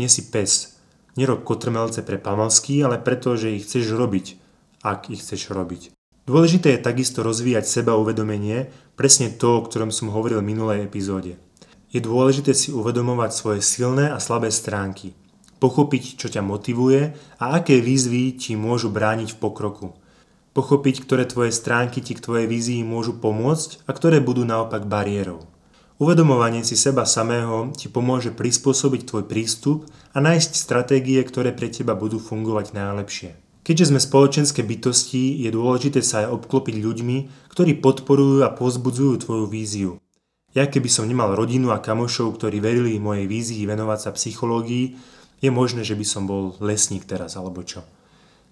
Nie 0.00 0.08
si 0.08 0.32
pes. 0.32 0.80
Nerob 1.20 1.44
kotrmelce 1.44 2.00
pre 2.00 2.16
pamalsky, 2.16 2.80
ale 2.80 2.96
preto, 2.96 3.36
že 3.36 3.60
ich 3.60 3.68
chceš 3.68 3.92
robiť, 3.92 4.40
ak 4.80 5.12
ich 5.12 5.20
chceš 5.20 5.52
robiť. 5.52 5.92
Dôležité 6.24 6.72
je 6.72 6.86
takisto 6.88 7.20
rozvíjať 7.20 7.68
seba 7.68 8.00
uvedomenie, 8.00 8.72
presne 8.96 9.28
to, 9.28 9.60
o 9.60 9.64
ktorom 9.68 9.92
som 9.92 10.08
hovoril 10.08 10.40
v 10.40 10.56
minulej 10.56 10.88
epizóde. 10.88 11.36
Je 11.92 12.00
dôležité 12.00 12.56
si 12.56 12.72
uvedomovať 12.72 13.30
svoje 13.36 13.60
silné 13.60 14.08
a 14.08 14.16
slabé 14.16 14.48
stránky, 14.48 15.12
pochopiť, 15.60 16.16
čo 16.16 16.32
ťa 16.32 16.40
motivuje 16.40 17.12
a 17.36 17.60
aké 17.60 17.76
výzvy 17.84 18.40
ti 18.40 18.56
môžu 18.56 18.88
brániť 18.88 19.36
v 19.36 19.40
pokroku. 19.40 19.92
Pochopiť, 20.56 21.04
ktoré 21.04 21.28
tvoje 21.28 21.52
stránky 21.52 22.00
ti 22.00 22.16
k 22.16 22.24
tvojej 22.24 22.48
vízii 22.48 22.80
môžu 22.88 23.20
pomôcť 23.20 23.84
a 23.84 23.92
ktoré 23.92 24.24
budú 24.24 24.48
naopak 24.48 24.88
bariérou. 24.88 25.44
Uvedomovanie 26.00 26.64
si 26.64 26.74
seba 26.74 27.04
samého 27.04 27.68
ti 27.76 27.92
pomôže 27.92 28.32
prispôsobiť 28.32 29.12
tvoj 29.12 29.24
prístup 29.28 29.84
a 30.16 30.24
nájsť 30.24 30.56
stratégie, 30.56 31.20
ktoré 31.20 31.52
pre 31.52 31.68
teba 31.68 31.92
budú 31.92 32.16
fungovať 32.16 32.72
najlepšie. 32.72 33.43
Keďže 33.64 33.96
sme 33.96 34.00
spoločenské 34.00 34.60
bytosti, 34.60 35.40
je 35.40 35.48
dôležité 35.48 36.04
sa 36.04 36.28
aj 36.28 36.36
obklopiť 36.36 36.84
ľuďmi, 36.84 37.16
ktorí 37.48 37.80
podporujú 37.80 38.44
a 38.44 38.52
pozbudzujú 38.52 39.24
tvoju 39.24 39.48
víziu. 39.48 39.96
Ja 40.52 40.68
keby 40.68 40.92
som 40.92 41.08
nemal 41.08 41.32
rodinu 41.32 41.72
a 41.72 41.80
kamošov, 41.80 42.36
ktorí 42.36 42.60
verili 42.60 43.00
mojej 43.00 43.24
vízii 43.24 43.64
venovať 43.64 43.98
sa 44.04 44.10
psychológii, 44.12 44.94
je 45.40 45.50
možné, 45.50 45.80
že 45.80 45.96
by 45.96 46.04
som 46.04 46.28
bol 46.28 46.60
lesník 46.60 47.08
teraz 47.08 47.40
alebo 47.40 47.64
čo. 47.64 47.82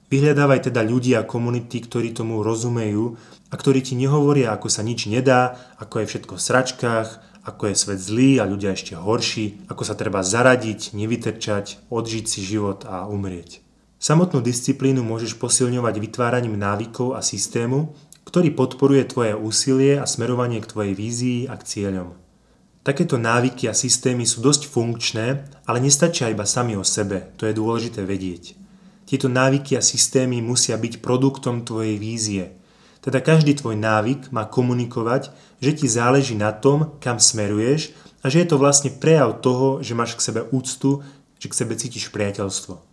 Vyhľadávaj 0.08 0.72
teda 0.72 0.80
ľudí 0.80 1.12
a 1.12 1.28
komunity, 1.28 1.84
ktorí 1.84 2.16
tomu 2.16 2.40
rozumejú 2.40 3.16
a 3.48 3.54
ktorí 3.56 3.84
ti 3.84 3.92
nehovoria, 3.96 4.52
ako 4.52 4.68
sa 4.72 4.80
nič 4.80 5.12
nedá, 5.12 5.56
ako 5.76 6.04
je 6.04 6.08
všetko 6.08 6.36
v 6.36 6.44
sračkách, 6.48 7.08
ako 7.44 7.62
je 7.68 7.74
svet 7.76 8.00
zlý 8.00 8.30
a 8.40 8.48
ľudia 8.48 8.72
ešte 8.72 8.96
horší, 8.96 9.68
ako 9.68 9.82
sa 9.84 9.92
treba 9.92 10.24
zaradiť, 10.24 10.96
nevytrčať, 10.96 11.88
odžiť 11.92 12.24
si 12.28 12.40
život 12.44 12.84
a 12.88 13.04
umrieť. 13.08 13.60
Samotnú 14.02 14.42
disciplínu 14.42 15.06
môžeš 15.06 15.38
posilňovať 15.38 16.02
vytváraním 16.02 16.58
návykov 16.58 17.14
a 17.14 17.22
systému, 17.22 17.94
ktorý 18.26 18.50
podporuje 18.50 19.06
tvoje 19.06 19.38
úsilie 19.38 19.94
a 19.94 20.10
smerovanie 20.10 20.58
k 20.58 20.66
tvojej 20.66 20.94
vízii 20.98 21.40
a 21.46 21.54
k 21.54 21.62
cieľom. 21.62 22.18
Takéto 22.82 23.14
návyky 23.14 23.70
a 23.70 23.78
systémy 23.78 24.26
sú 24.26 24.42
dosť 24.42 24.66
funkčné, 24.66 25.46
ale 25.70 25.78
nestačia 25.78 26.34
iba 26.34 26.42
sami 26.42 26.74
o 26.74 26.82
sebe, 26.82 27.30
to 27.38 27.46
je 27.46 27.54
dôležité 27.54 28.02
vedieť. 28.02 28.58
Tieto 29.06 29.30
návyky 29.30 29.78
a 29.78 29.86
systémy 29.86 30.42
musia 30.42 30.74
byť 30.74 30.98
produktom 30.98 31.62
tvojej 31.62 31.94
vízie. 31.94 32.58
Teda 33.06 33.22
každý 33.22 33.54
tvoj 33.54 33.78
návyk 33.78 34.34
má 34.34 34.50
komunikovať, 34.50 35.30
že 35.62 35.78
ti 35.78 35.86
záleží 35.86 36.34
na 36.34 36.50
tom, 36.50 36.98
kam 36.98 37.22
smeruješ 37.22 37.94
a 38.18 38.26
že 38.26 38.42
je 38.42 38.50
to 38.50 38.58
vlastne 38.58 38.90
prejav 38.98 39.38
toho, 39.38 39.78
že 39.78 39.94
máš 39.94 40.18
k 40.18 40.26
sebe 40.26 40.42
úctu, 40.50 41.06
že 41.38 41.46
k 41.46 41.54
sebe 41.54 41.78
cítiš 41.78 42.10
priateľstvo. 42.10 42.91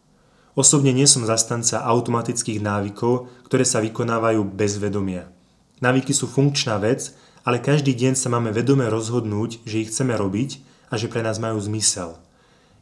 Osobne 0.60 0.91
nie 0.91 1.08
som 1.08 1.24
zastanca 1.24 1.80
automatických 1.88 2.60
návykov, 2.60 3.32
ktoré 3.48 3.63
sa 3.63 3.80
vykonávajú 3.80 4.43
bez 4.43 4.76
vedomia. 4.76 5.32
Návyky 5.80 6.12
sú 6.12 6.28
funkčná 6.28 6.76
vec, 6.84 7.15
ale 7.48 7.63
každý 7.63 7.95
deň 7.95 8.19
sa 8.19 8.28
máme 8.28 8.52
vedome 8.52 8.84
rozhodnúť, 8.91 9.63
že 9.63 9.80
ich 9.80 9.88
chceme 9.88 10.19
robiť 10.19 10.60
a 10.91 11.00
že 11.00 11.08
pre 11.08 11.24
nás 11.24 11.39
majú 11.39 11.56
zmysel. 11.63 12.19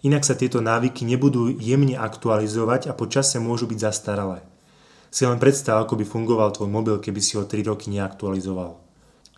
Inak 0.01 0.25
sa 0.25 0.33
tieto 0.33 0.57
návyky 0.57 1.05
nebudú 1.05 1.53
jemne 1.53 2.01
aktualizovať 2.01 2.89
a 2.89 2.97
po 2.97 3.05
čase 3.05 3.37
môžu 3.37 3.69
byť 3.69 3.77
zastaralé. 3.77 4.41
Si 5.13 5.29
len 5.29 5.37
predstav, 5.37 5.77
ako 5.77 6.01
by 6.01 6.05
fungoval 6.09 6.57
tvoj 6.57 6.73
mobil, 6.73 6.97
keby 6.97 7.21
si 7.21 7.37
ho 7.37 7.45
3 7.45 7.61
roky 7.61 7.93
neaktualizoval. 7.93 8.86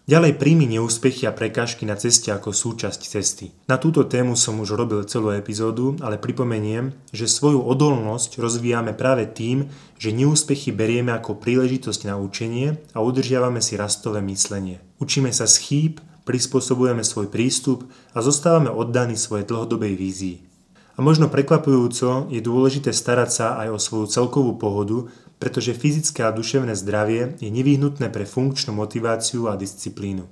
Ďalej 0.09 0.41
príjmi 0.41 0.65
neúspechy 0.65 1.29
a 1.29 1.37
prekážky 1.37 1.85
na 1.85 1.93
ceste 1.93 2.33
ako 2.33 2.49
súčasť 2.49 2.97
cesty. 2.97 3.53
Na 3.69 3.77
túto 3.77 4.01
tému 4.09 4.33
som 4.33 4.57
už 4.57 4.73
robil 4.73 5.05
celú 5.05 5.29
epizódu, 5.29 6.01
ale 6.01 6.17
pripomeniem, 6.17 6.97
že 7.13 7.29
svoju 7.29 7.61
odolnosť 7.61 8.41
rozvíjame 8.41 8.97
práve 8.97 9.29
tým, 9.29 9.69
že 10.01 10.09
neúspechy 10.09 10.73
berieme 10.73 11.13
ako 11.13 11.37
príležitosť 11.37 12.09
na 12.09 12.17
učenie 12.17 12.81
a 12.97 13.05
udržiavame 13.05 13.61
si 13.61 13.77
rastové 13.77 14.17
myslenie. 14.25 14.81
Učíme 14.97 15.29
sa 15.29 15.45
z 15.45 15.61
chýb, 15.61 15.93
prispôsobujeme 16.25 17.05
svoj 17.05 17.29
prístup 17.29 17.85
a 18.17 18.25
zostávame 18.25 18.73
oddaní 18.73 19.13
svojej 19.13 19.45
dlhodobej 19.45 19.93
vízii. 19.93 20.41
A 20.97 21.05
možno 21.05 21.29
prekvapujúco 21.29 22.33
je 22.33 22.41
dôležité 22.41 22.97
starať 22.97 23.29
sa 23.29 23.47
aj 23.61 23.77
o 23.77 23.79
svoju 23.79 24.09
celkovú 24.09 24.57
pohodu, 24.57 25.05
pretože 25.39 25.73
fyzické 25.73 26.27
a 26.27 26.35
duševné 26.35 26.75
zdravie 26.75 27.39
je 27.39 27.49
nevyhnutné 27.49 28.11
pre 28.11 28.27
funkčnú 28.27 28.75
motiváciu 28.75 29.47
a 29.47 29.55
disciplínu. 29.55 30.27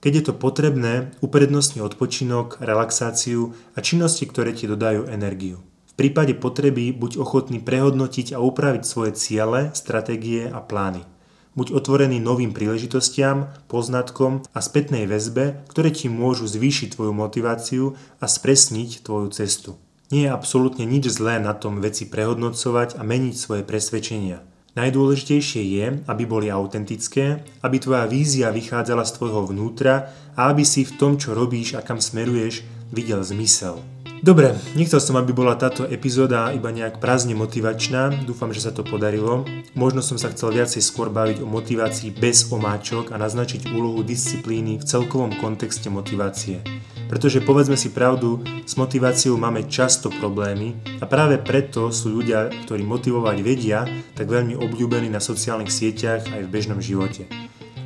Keď 0.00 0.12
je 0.16 0.24
to 0.28 0.34
potrebné, 0.36 1.12
uprednostni 1.20 1.84
odpočinok, 1.84 2.60
relaxáciu 2.60 3.52
a 3.76 3.84
činnosti, 3.84 4.24
ktoré 4.24 4.56
ti 4.56 4.64
dodajú 4.64 5.08
energiu. 5.08 5.60
V 5.88 5.92
prípade 5.92 6.32
potreby 6.32 6.96
buď 6.96 7.20
ochotný 7.20 7.60
prehodnotiť 7.60 8.32
a 8.32 8.40
upraviť 8.40 8.82
svoje 8.88 9.12
ciele, 9.12 9.68
stratégie 9.76 10.48
a 10.48 10.64
plány. 10.64 11.04
Buď 11.52 11.76
otvorený 11.76 12.16
novým 12.16 12.56
príležitostiam, 12.56 13.52
poznatkom 13.68 14.40
a 14.56 14.60
spätnej 14.64 15.04
väzbe, 15.04 15.68
ktoré 15.68 15.92
ti 15.92 16.08
môžu 16.08 16.48
zvýšiť 16.48 16.96
tvoju 16.96 17.12
motiváciu 17.12 17.84
a 18.22 18.24
spresniť 18.24 19.04
tvoju 19.04 19.28
cestu. 19.36 19.76
Nie 20.08 20.26
je 20.26 20.34
absolútne 20.34 20.88
nič 20.88 21.12
zlé 21.12 21.36
na 21.44 21.52
tom 21.52 21.84
veci 21.84 22.08
prehodnocovať 22.08 22.96
a 22.96 23.02
meniť 23.04 23.34
svoje 23.36 23.62
presvedčenia. 23.68 24.40
Najdôležitejšie 24.78 25.62
je, 25.66 25.86
aby 26.06 26.24
boli 26.30 26.46
autentické, 26.46 27.42
aby 27.66 27.82
tvoja 27.82 28.06
vízia 28.06 28.54
vychádzala 28.54 29.02
z 29.02 29.14
tvojho 29.18 29.50
vnútra 29.50 30.14
a 30.38 30.46
aby 30.46 30.62
si 30.62 30.86
v 30.86 30.94
tom, 30.94 31.18
čo 31.18 31.34
robíš 31.34 31.74
a 31.74 31.82
kam 31.82 31.98
smeruješ, 31.98 32.62
videl 32.94 33.18
zmysel. 33.26 33.82
Dobre, 34.20 34.52
nechcel 34.76 35.00
som, 35.00 35.16
aby 35.16 35.32
bola 35.32 35.56
táto 35.56 35.88
epizóda 35.88 36.52
iba 36.52 36.68
nejak 36.68 37.00
prázdne 37.00 37.32
motivačná, 37.32 38.12
dúfam, 38.28 38.52
že 38.52 38.60
sa 38.60 38.68
to 38.68 38.84
podarilo. 38.84 39.48
Možno 39.72 40.04
som 40.04 40.20
sa 40.20 40.28
chcel 40.28 40.52
viacej 40.60 40.84
skôr 40.84 41.08
baviť 41.08 41.40
o 41.40 41.48
motivácii 41.48 42.12
bez 42.12 42.52
omáčok 42.52 43.10
a 43.10 43.18
naznačiť 43.18 43.72
úlohu 43.72 44.04
disciplíny 44.04 44.76
v 44.76 44.84
celkovom 44.84 45.32
kontexte 45.40 45.88
motivácie. 45.88 46.60
Pretože 47.10 47.42
povedzme 47.42 47.74
si 47.74 47.90
pravdu, 47.90 48.38
s 48.62 48.78
motiváciou 48.78 49.34
máme 49.34 49.66
často 49.66 50.14
problémy 50.14 50.78
a 51.02 51.10
práve 51.10 51.42
preto 51.42 51.90
sú 51.90 52.22
ľudia, 52.22 52.46
ktorí 52.70 52.86
motivovať 52.86 53.36
vedia, 53.42 53.82
tak 54.14 54.30
veľmi 54.30 54.54
obľúbení 54.54 55.10
na 55.10 55.18
sociálnych 55.18 55.74
sieťach 55.74 56.30
aj 56.30 56.46
v 56.46 56.52
bežnom 56.54 56.78
živote. 56.78 57.26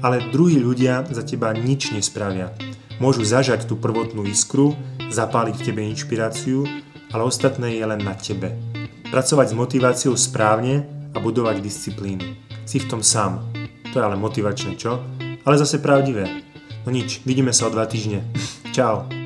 Ale 0.05 0.29
druhí 0.29 0.61
ľudia 0.61 1.09
za 1.09 1.25
teba 1.25 1.57
nič 1.57 1.97
nespravia. 1.97 2.53
Môžu 3.01 3.25
zažať 3.25 3.65
tú 3.65 3.81
prvotnú 3.81 4.29
iskru, 4.29 4.77
zapáliť 5.09 5.57
v 5.57 5.65
tebe 5.73 5.81
inšpiráciu, 5.89 6.69
ale 7.09 7.25
ostatné 7.25 7.81
je 7.81 7.85
len 7.89 8.05
na 8.05 8.13
tebe. 8.13 8.53
Pracovať 9.09 9.47
s 9.51 9.55
motiváciou 9.57 10.15
správne 10.21 10.85
a 11.17 11.19
budovať 11.19 11.65
disciplínu. 11.65 12.37
Si 12.69 12.77
v 12.77 12.93
tom 12.93 13.01
sám. 13.01 13.41
To 13.89 13.97
je 13.97 14.05
ale 14.05 14.21
motivačné, 14.21 14.77
čo? 14.77 15.01
Ale 15.49 15.57
zase 15.57 15.81
pravdivé. 15.81 16.29
No 16.85 16.93
nič, 16.93 17.25
vidíme 17.25 17.57
sa 17.57 17.67
o 17.67 17.73
dva 17.73 17.89
týždne. 17.89 18.21
Tchau! 18.75 19.24